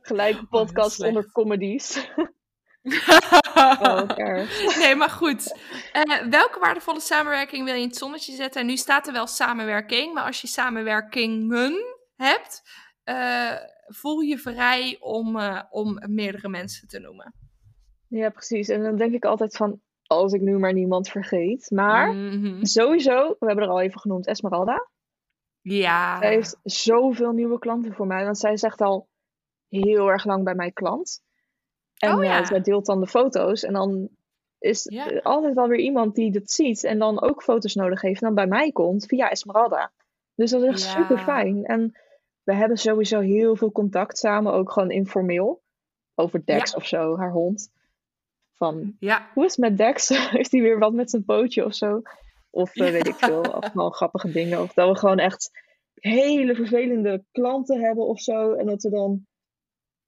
[0.00, 2.10] Gelijk een podcast oh, onder comedies.
[3.54, 4.02] oh,
[4.78, 5.58] nee, maar goed.
[5.92, 8.60] Uh, welke waardevolle samenwerking wil je in het zonnetje zetten?
[8.60, 11.74] En nu staat er wel samenwerking, maar als je samenwerkingen
[12.16, 12.62] hebt,
[13.04, 13.52] uh,
[13.86, 17.34] voel je vrij om, uh, om meerdere mensen te noemen.
[18.08, 18.68] Ja, precies.
[18.68, 21.70] En dan denk ik altijd van, als ik nu maar niemand vergeet.
[21.70, 22.64] Maar mm -hmm.
[22.64, 24.88] sowieso, we hebben er al even genoemd, Esmeralda.
[25.68, 26.18] Ja.
[26.18, 28.24] Zij heeft zoveel nieuwe klanten voor mij.
[28.24, 29.08] Want zij is echt al
[29.68, 31.22] heel erg lang bij mij klant.
[31.96, 32.38] En Oh, ja.
[32.38, 33.62] eh, zij deelt dan de foto's.
[33.64, 34.08] En dan
[34.58, 35.10] is Ja.
[35.10, 36.84] er altijd wel weer iemand die dat ziet.
[36.84, 38.20] En dan ook foto's nodig heeft.
[38.20, 39.92] En dan bij mij komt via Esmeralda.
[40.34, 40.90] Dus dat is echt Ja.
[41.00, 41.64] super fijn.
[41.64, 41.98] En
[42.42, 44.52] we hebben sowieso heel veel contact samen.
[44.52, 45.62] Ook gewoon informeel.
[46.14, 46.76] Over Dex Ja.
[46.76, 47.72] of zo, haar hond.
[48.54, 49.30] Van, Ja.
[49.34, 50.08] hoe is het met Dex?
[50.30, 52.02] Heeft hij weer wat met zijn pootje of zo?
[52.56, 52.92] Of eh, Ja.
[52.92, 54.60] weet ik veel, of gewoon grappige dingen.
[54.62, 55.50] Of dat we gewoon echt
[55.94, 58.52] hele vervelende klanten hebben of zo.
[58.52, 59.26] En dat we dan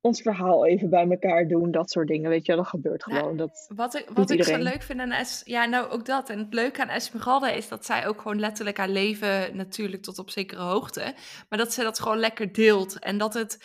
[0.01, 1.71] ons verhaal even bij elkaar doen.
[1.71, 2.63] Dat soort dingen, weet je wel.
[2.63, 3.37] Dat gebeurt Nou, gewoon.
[3.37, 5.43] Dat, Wat ik, wat ik zo leuk vind aan Es...
[5.45, 6.31] Ja, nou ook dat.
[6.31, 10.19] En het leuke aan Esmeralda is dat zij ook gewoon letterlijk haar leven natuurlijk tot
[10.19, 11.15] op zekere hoogte.
[11.49, 12.99] Maar dat ze dat gewoon lekker deelt.
[12.99, 13.59] En dat het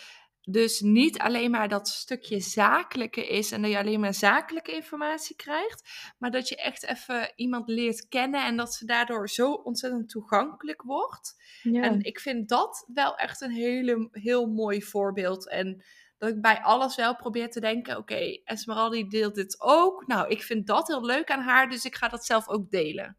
[0.50, 5.36] dus niet alleen maar dat stukje zakelijke is en dat je alleen maar zakelijke informatie
[5.36, 6.12] krijgt.
[6.18, 10.82] Maar dat je echt even iemand leert kennen en dat ze daardoor zo ontzettend toegankelijk
[10.82, 11.34] wordt.
[11.62, 11.82] ja.
[11.82, 15.48] En ik vind dat wel echt een hele, heel mooi voorbeeld.
[15.48, 15.84] En
[16.18, 20.06] dat ik bij alles wel probeer te denken: oké, Esmeralda deelt dit ook.
[20.06, 23.16] Nou, ik vind dat heel leuk aan haar, dus ik ga dat zelf ook delen.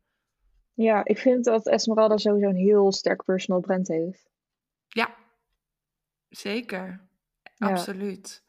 [0.73, 4.29] ja, ik vind dat Esmeralda sowieso een heel sterk personal brand heeft.
[4.87, 5.15] Ja,
[6.29, 7.07] zeker.
[7.57, 8.43] Absoluut.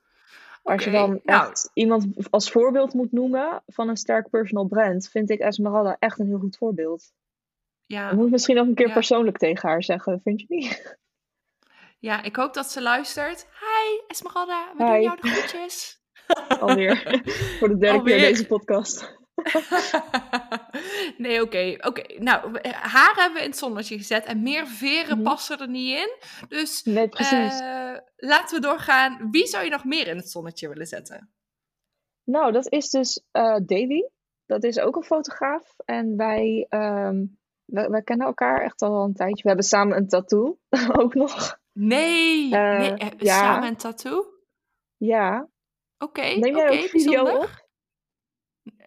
[0.63, 1.55] Als je dan nou.
[1.75, 6.27] iemand als voorbeeld moet noemen van een sterk personal brand, vind ik Esmeralda echt een
[6.27, 7.13] heel goed voorbeeld.
[7.87, 8.93] Ja, Ik moet misschien nog een keer Ja.
[8.93, 10.97] persoonlijk tegen haar zeggen, vind je niet?
[11.99, 13.41] ja, ik hoop dat ze luistert.
[13.61, 15.01] Hi, Esmeralda, we doen Hi.
[15.03, 16.01] jou de groetjes.
[16.61, 17.23] Alweer.
[17.59, 18.17] Voor de derde Alweer.
[18.19, 19.17] keer deze podcast.
[21.18, 21.76] nee, oké.
[21.80, 22.03] oké.
[22.22, 25.22] Nou, we- haar hebben we in het zonnetje gezet en meer veren Mhm.
[25.26, 26.16] passen er niet in.
[26.49, 27.61] Dus Nee, precies.
[27.61, 29.28] eh, laten we doorgaan.
[29.30, 31.30] Wie zou je nog meer in het zonnetje willen zetten?
[32.24, 34.03] Nou, dat is dus eh Davy.
[34.47, 35.74] Dat is ook een fotograaf.
[35.84, 36.66] En wij,
[37.64, 39.43] wij, wij kennen elkaar echt al een tijdje.
[39.43, 40.59] We hebben samen een tattoo
[41.01, 41.59] ook nog.
[41.72, 43.39] Nee, Eh, nee eh, ja.
[43.39, 44.26] samen een tattoo?
[44.97, 45.49] Ja.
[45.99, 47.39] Oké, Neem oké, jij ook video bijzonder.
[47.49, 47.66] op?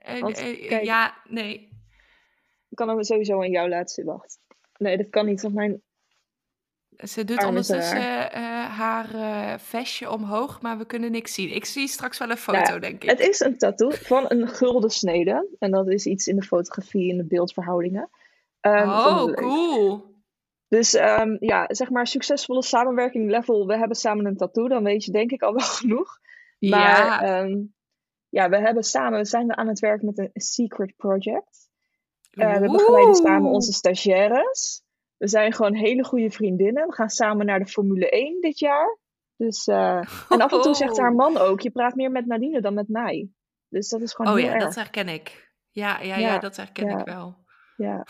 [0.10, 0.84] Eh, Want, eh, kijk.
[0.84, 1.70] ja, nee.
[2.70, 4.06] Ik kan hem sowieso aan jou laten zien.
[4.06, 4.40] Wacht.
[4.78, 5.42] Nee, dat kan niet.
[5.42, 5.82] Want mijn...
[6.98, 8.42] Ze doet ondertussen eh,
[8.78, 11.56] haar eh, vestje omhoog, maar we kunnen niks zien.
[11.56, 13.10] Ik zie straks wel een foto, Nou denk ik.
[13.10, 15.48] Het is een tattoo van een gulden snede.
[15.60, 18.10] En dat is iets in de fotografie en de beeldverhoudingen.
[18.60, 20.18] Ehm, oh, cool.
[20.68, 23.68] Dus ehm, ja, zeg maar succesvolle samenwerking level.
[23.68, 24.68] We hebben samen een tattoo.
[24.68, 26.20] Dan weet je denk ik al wel genoeg.
[26.60, 27.62] Maar ja, ehm,
[28.30, 31.70] ja, we hebben samen, we zijn aan het werk met een secret project.
[32.32, 34.84] Eh, we begeleiden samen onze stagiaires.
[35.18, 36.88] We zijn gewoon hele goede vriendinnen.
[36.88, 38.98] We gaan samen naar de Formule 1 dit jaar.
[39.36, 41.18] Dus, eh, en af en toe zegt haar Oh.
[41.18, 43.30] man ook: je praat meer met Nadine dan met mij.
[43.68, 44.64] Dus dat is gewoon Oh heel ja, erg.
[44.64, 45.52] dat herken ik.
[45.70, 47.00] Ja, ja, ja, Ja, dat herken ja.
[47.00, 47.36] ik wel.
[47.76, 48.06] Ja,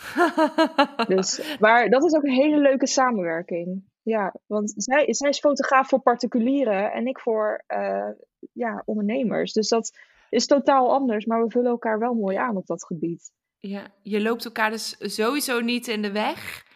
[1.14, 3.84] dus, maar dat is ook een hele leuke samenwerking.
[4.02, 8.08] Ja, want zij, zij is fotograaf voor particulieren en ik voor eh,
[8.52, 9.52] ja, ondernemers.
[9.52, 9.98] Dus dat
[10.30, 13.32] is totaal anders, maar we vullen elkaar wel mooi aan op dat gebied.
[13.58, 16.68] Ja, je loopt elkaar dus sowieso niet in de weg.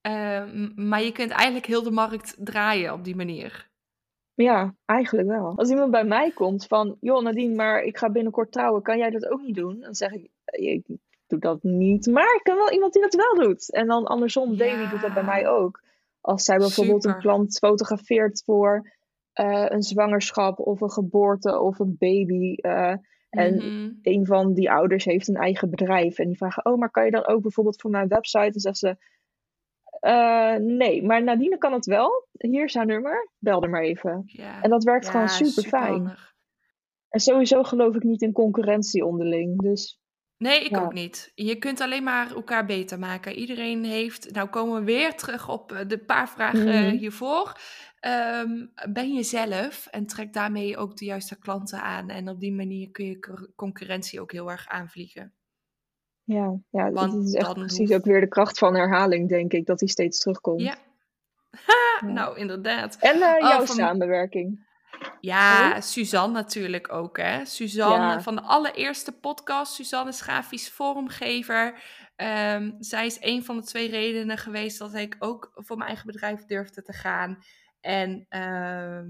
[0.00, 3.70] ehm, maar je kunt eigenlijk heel de markt draaien op die manier.
[4.34, 5.52] Ja, eigenlijk wel.
[5.56, 9.10] Als iemand bij mij komt van, joh Nadine, maar ik ga binnenkort trouwen, kan jij
[9.10, 9.80] dat ook niet doen?
[9.80, 10.86] Dan zeg ik, "Eh, ik
[11.26, 13.72] doe dat niet, maar ik ken wel iemand die dat wel doet.
[13.72, 15.28] En dan andersom, Davy doet dat bij Ja.
[15.28, 15.82] mij ook.
[16.20, 18.92] Als zij bijvoorbeeld een klant fotografeert voor
[19.34, 22.54] eh, een zwangerschap of een geboorte of een baby.
[22.54, 22.94] eh,
[23.30, 23.92] en Mhm.
[24.02, 26.18] een van die ouders heeft een eigen bedrijf.
[26.18, 28.50] En die vragen, oh, maar kan je dan ook bijvoorbeeld voor mijn website?
[28.50, 28.96] Dan zegt ze,
[30.00, 32.26] "Eh, nee, maar Nadine kan het wel.
[32.32, 34.22] Hier is haar nummer, bel er maar even.
[34.26, 34.62] Ja.
[34.62, 36.16] En dat werkt Ja, gewoon super fijn.
[37.08, 39.60] En sowieso geloof ik niet in concurrentie onderling.
[39.62, 40.00] Dus
[40.44, 40.82] Nee, ik Ja.
[40.82, 41.32] ook niet.
[41.34, 43.32] Je kunt alleen maar elkaar beter maken.
[43.32, 46.96] Iedereen heeft, nou komen we weer terug op eh, de paar vragen eh, Mhm.
[46.96, 47.60] hiervoor.
[48.00, 52.08] Ehm, ben jezelf en trek daarmee ook de juiste klanten aan.
[52.08, 55.32] En op die manier kun je concurrentie ook heel erg aanvliegen.
[56.24, 59.66] ja, ja dat is echt precies hoeft- ook weer de kracht van herhaling, denk ik.
[59.66, 60.60] Dat die steeds terugkomt.
[60.60, 60.76] Ja.
[62.00, 62.06] Ja.
[62.12, 62.96] Nou, inderdaad.
[63.00, 64.63] En eh, Oh, jouw van- samenwerking.
[65.20, 67.44] Ja, Suzanne natuurlijk ook, hè.
[67.44, 68.20] Suzanne Ja.
[68.20, 69.74] van de allereerste podcast.
[69.74, 71.82] Suzanne is grafisch vormgever.
[72.16, 76.06] Ehm, zij is een van de twee redenen geweest dat ik ook voor mijn eigen
[76.06, 77.38] bedrijf durfde te gaan.
[77.80, 79.06] En ehm,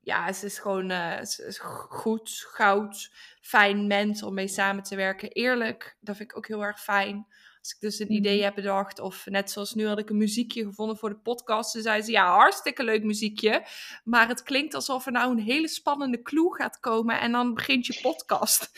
[0.00, 1.58] ja, ze is gewoon eh, ze is
[1.88, 3.10] goed, goud,
[3.40, 5.32] fijn mens om mee samen te werken.
[5.32, 7.26] Eerlijk, dat vind ik ook heel erg fijn.
[7.68, 8.16] Als ik dus een Mhm.
[8.16, 11.72] idee heb bedacht, of net zoals nu had ik een muziekje gevonden voor de podcast.
[11.72, 13.66] Toen zei ze, ja, hartstikke leuk muziekje.
[14.04, 17.86] Maar het klinkt alsof er nou een hele spannende clue gaat komen en dan begint
[17.86, 18.70] je podcast.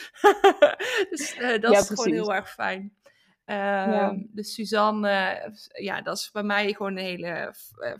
[1.10, 2.94] dus eh, dat Ja, is gewoon heel erg fijn.
[3.44, 7.54] Ehm, dus Suzanne, ja, dat is bij mij gewoon een hele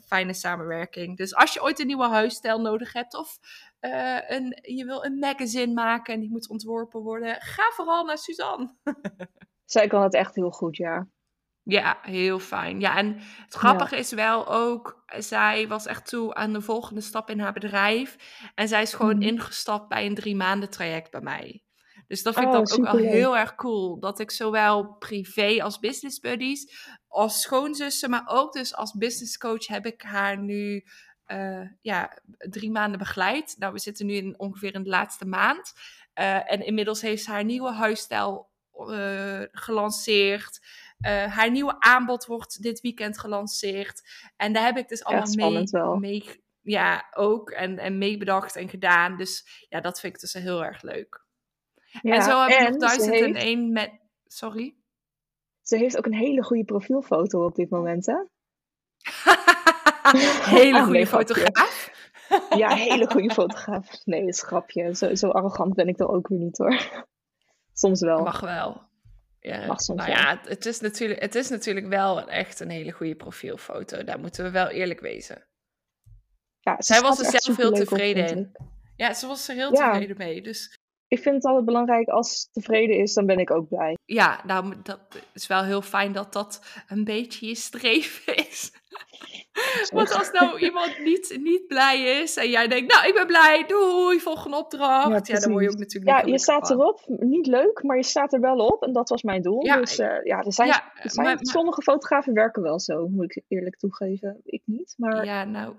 [0.07, 1.17] fijne samenwerking.
[1.17, 3.39] Dus als je ooit een nieuwe huisstijl nodig hebt of
[3.81, 8.75] een, je wil een magazine maken en die moet ontworpen worden, ga vooral naar Suzanne.
[9.71, 11.09] Zij kan het echt heel goed, ja.
[11.63, 12.81] Ja, heel fijn.
[12.81, 17.31] Ja, en het grappige is wel ook, zij was echt toe aan de volgende stap
[17.31, 18.17] in haar bedrijf.
[18.55, 19.27] En zij is gewoon mhm.
[19.27, 21.63] ingestapt bij een drie maanden traject bij mij.
[22.07, 24.01] Dus dat vind ik oh, dan ook wel heel erg cool.
[24.01, 29.67] Dat ik zowel privé als business buddies, als schoonzussen, maar ook dus als business coach
[29.67, 30.85] heb ik haar nu
[31.27, 33.55] uh, ja, drie maanden begeleid.
[33.59, 35.73] Nou, we zitten nu in ongeveer in de laatste maand.
[36.15, 38.50] Uh, en inmiddels heeft ze haar nieuwe huisstijl
[38.89, 40.61] uh, gelanceerd.
[41.01, 44.03] Uh, haar nieuwe aanbod wordt dit weekend gelanceerd.
[44.37, 48.69] En daar heb ik dus allemaal mee, mee, ja, ook en, en mee bedacht en
[48.69, 49.17] gedaan.
[49.17, 51.25] Dus ja, dat vind ik dus heel erg leuk.
[52.03, 53.91] Ja, en zo heb ik nog duizend en één met...
[54.25, 54.77] Sorry?
[55.63, 58.15] Ze heeft ook een hele goede profielfoto op dit moment, hè?
[60.57, 61.91] hele goede fotograaf.
[62.57, 64.05] ja, hele goede fotograaf.
[64.05, 64.95] Nee, is grapje.
[64.95, 67.07] Zo, zo arrogant ben ik dan ook weer niet, hoor.
[67.81, 68.23] Soms wel.
[68.23, 68.89] Mag wel.
[69.41, 74.05] Ja, nou ja, het is, natuurlijk, het is natuurlijk wel echt een hele goede profielfoto.
[74.05, 75.47] Daar moeten we wel eerlijk wezen.
[76.61, 78.53] Ja, Zij was er zelf heel tevreden in.
[78.97, 80.43] Ja, ze was er heel tevreden mee.
[80.43, 80.79] Dus...
[81.09, 83.97] Ik vind het altijd belangrijk, als ze tevreden is, dan ben ik ook blij.
[84.05, 85.01] Ja, nou, dat
[85.33, 88.73] is wel heel fijn dat dat een beetje je streven is.
[89.93, 93.65] Want als nou iemand niet, niet blij is en jij denkt, nou, ik ben blij,
[93.67, 95.27] doei, volgende opdracht.
[95.27, 98.33] Ja, dan word je ook natuurlijk Ja, je staat erop, niet leuk, maar je staat
[98.33, 99.65] er wel op en dat was mijn doel.
[99.65, 103.45] Ja, dus uh, ja, er zijn, er zijn sommige fotografen werken wel zo, moet ik
[103.49, 104.41] eerlijk toegeven.
[104.45, 105.25] Ik niet, maar...
[105.25, 105.75] Ja, nou,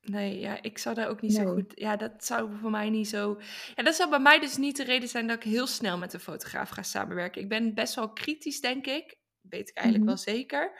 [0.00, 1.72] Nee, ja, ik zou daar ook niet zo goed.
[1.74, 3.40] Ja, dat zou voor mij niet zo.
[3.74, 6.12] Ja, dat zou bij mij dus niet de reden zijn dat ik heel snel met
[6.12, 7.42] een fotograaf ga samenwerken.
[7.42, 9.16] Ik ben best wel kritisch, denk ik.
[9.40, 10.14] Weet ik eigenlijk mhm.
[10.14, 10.72] wel zeker.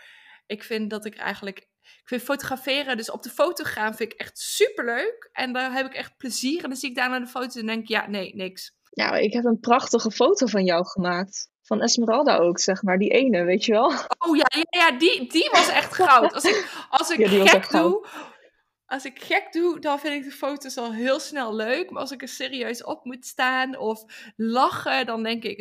[0.49, 1.69] Ik vind dat ik eigenlijk
[2.09, 5.31] ik vind fotograferen, dus op de foto gaan, vind ik echt super leuk.
[5.33, 6.63] En daar heb ik echt plezier.
[6.63, 8.77] En dan zie ik daar naar de foto en denk ik, ja, nee, niks.
[8.91, 11.51] Ja, ik heb een prachtige foto van jou gemaakt.
[11.63, 12.99] Van Esmeralda ook, zeg maar.
[12.99, 13.87] Die ene, weet je wel?
[14.19, 16.35] Oh ja, ja, ja die, die was echt goud.
[16.35, 18.07] Als ik, als ik gek doe,
[18.89, 21.91] als ik gek doe, dan vind ik de foto's al heel snel leuk.
[21.91, 24.05] Maar als ik er serieus op moet staan of
[24.37, 25.59] lachen, dan denk ik,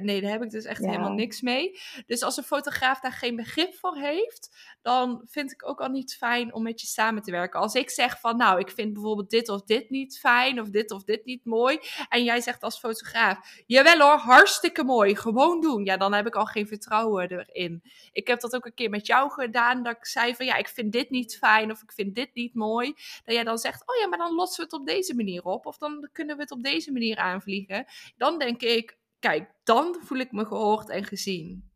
[0.00, 1.78] nee, daar heb ik dus echt helemaal niks mee.
[2.06, 6.16] Dus als een fotograaf daar geen begrip voor heeft, dan vind ik ook al niet
[6.16, 7.60] fijn om met je samen te werken.
[7.60, 10.90] Als ik zeg van, nou, ik vind bijvoorbeeld dit of dit niet fijn, of dit
[10.90, 11.78] of dit niet mooi.
[12.08, 15.84] En jij zegt als fotograaf, jawel hoor, hartstikke mooi, gewoon doen.
[15.84, 17.82] Ja, dan heb ik al geen vertrouwen erin.
[18.12, 20.68] Ik heb dat ook een keer met jou gedaan, dat ik zei van, ja, ik
[20.68, 22.92] vind dit niet fijn, of ik vind dit niet mooi.
[23.24, 25.66] Dat jij dan zegt, oh ja, maar dan lossen we het op deze manier op.
[25.66, 27.84] Of dan kunnen we het op deze manier aanvliegen.
[28.16, 31.70] Dan denk ik, kijk, dan voel ik me gehoord en gezien.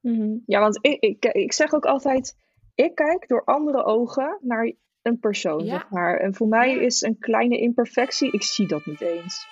[0.00, 0.36] Mhm.
[0.46, 2.36] Ja, want ik, ik, ik zeg ook altijd,
[2.74, 6.18] ik kijk door andere ogen naar een persoon, zeg maar.
[6.18, 9.46] En voor mij is een kleine imperfectie, ik zie dat niet eens.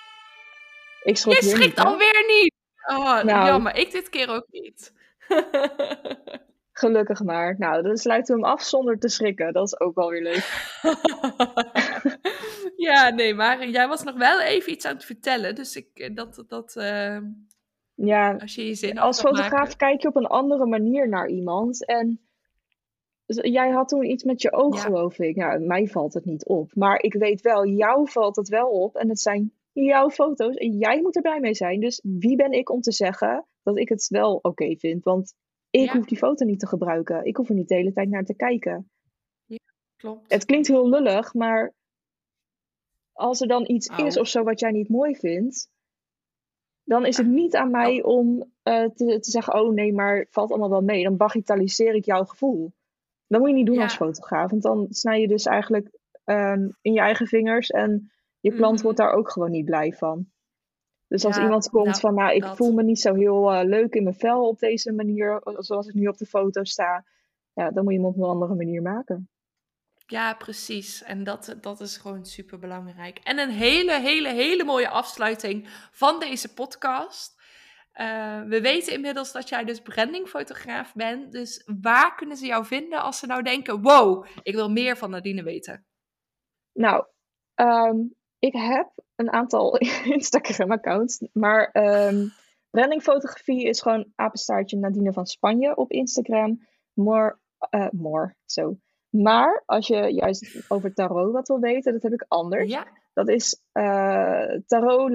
[1.03, 2.55] Ik schrik Je schrikt alweer niet!
[2.87, 3.77] Oh, nou, jammer.
[3.77, 4.93] Ik dit keer ook niet.
[6.81, 7.55] Gelukkig maar.
[7.59, 9.53] Nou, dan sluiten we hem af zonder te schrikken.
[9.53, 10.73] Dat is ook wel weer leuk.
[12.89, 15.55] ja, nee, maar jij was nog wel even iets aan het vertellen.
[15.55, 17.19] Dus ik, eh, dat, dat uh,
[17.95, 21.87] ja, als je je zin Als fotograaf kijk je op een andere manier naar iemand.
[21.87, 22.21] En
[23.27, 25.37] jij had toen iets met je oog, geloof ik.
[25.37, 26.71] Nou, mij valt het niet op.
[26.75, 28.97] Maar ik weet wel, jou valt het wel op.
[28.97, 30.55] En het zijn jouw foto's.
[30.57, 31.81] En jij moet er blij mee zijn.
[31.81, 35.05] Dus wie ben ik om te zeggen dat ik het wel oké vind?
[35.05, 35.35] Want
[35.71, 37.25] ik hoef die foto niet te gebruiken.
[37.25, 38.91] Ik hoef er niet de hele tijd naar te kijken.
[39.45, 39.59] Ja,
[39.97, 40.33] klopt.
[40.33, 41.75] Het klinkt heel lullig, maar
[43.13, 45.69] als er dan iets is of zo wat jij niet mooi vindt,
[46.85, 50.51] dan is het niet aan mij om uh, te, te, zeggen: Oh nee, maar valt
[50.51, 51.03] allemaal wel mee.
[51.03, 52.73] Dan bagitaliseer ik jouw gevoel.
[53.27, 56.93] Dat moet je niet doen als fotograaf, want dan snij je dus eigenlijk um, in
[56.93, 58.83] je eigen vingers en je klant mhm.
[58.83, 60.27] wordt daar ook gewoon niet blij van.
[61.11, 63.95] Dus als iemand komt nou, van, nou, ik voel me niet zo heel uh, leuk
[63.95, 67.05] in mijn vel op deze manier, zoals ik nu op de foto sta,
[67.53, 69.29] ja, dan moet je hem op een andere manier maken.
[70.07, 71.03] Ja, precies.
[71.03, 73.19] En dat, dat is gewoon super belangrijk.
[73.19, 77.43] En een hele, hele, hele mooie afsluiting van deze podcast.
[77.95, 81.33] Uh, we weten inmiddels dat jij dus brandingfotograaf bent.
[81.33, 85.11] Dus waar kunnen ze jou vinden als ze nou denken: wow, ik wil meer van
[85.11, 85.87] Nadine weten?
[86.73, 87.05] Nou,
[87.55, 89.77] um, ik heb een aantal
[90.17, 92.33] Instagram-accounts, maar um,
[92.71, 96.67] brandingfotografie is gewoon apenstaartje Nadine van Spanje op Instagram.
[96.93, 97.39] More,
[97.71, 98.77] uh, more, zo.
[99.09, 102.71] Maar als je juist over tarot wat wil weten, dat heb ik anders.
[102.71, 102.87] Ja.
[103.13, 105.11] Dat is uh, tarot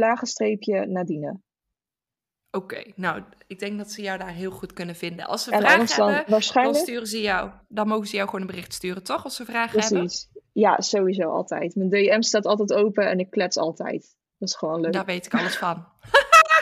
[2.56, 5.26] Oké, nou, ik denk dat ze jou daar heel goed kunnen vinden.
[5.26, 6.78] Als ze En vragen dan hebben, dan waarschijnlijk.
[6.78, 7.52] sturen ze jou.
[7.68, 9.24] Dan mogen ze jou gewoon een bericht sturen, toch?
[9.24, 10.00] Als ze vragen hebben.
[10.00, 10.30] Precies.
[10.52, 11.76] Ja, sowieso altijd.
[11.76, 14.16] Mijn DM staat altijd open en ik klets altijd.
[14.38, 14.94] Dat is gewoon leuk.
[14.94, 15.86] Daar weet ik alles van.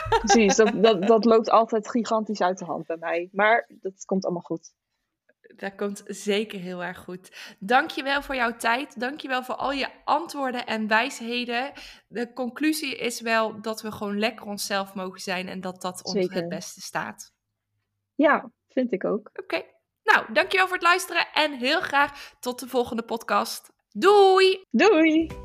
[0.08, 3.28] Precies, dat, dat, dat loopt altijd gigantisch uit de hand bij mij.
[3.32, 4.72] Maar dat komt allemaal goed.
[5.56, 7.56] Dat komt zeker heel erg goed.
[7.58, 9.00] Dankjewel voor jouw tijd.
[9.00, 11.72] Dankjewel voor al je antwoorden en wijsheden.
[12.08, 16.34] De conclusie is wel dat we gewoon lekker onszelf mogen zijn en dat dat ons
[16.34, 17.32] het beste staat.
[18.14, 19.30] Ja, vind ik ook.
[19.32, 19.62] Oké.
[20.02, 23.72] Nou, dankjewel voor het luisteren en heel graag tot de volgende podcast.
[23.88, 24.64] Doei!
[24.70, 25.43] Doei!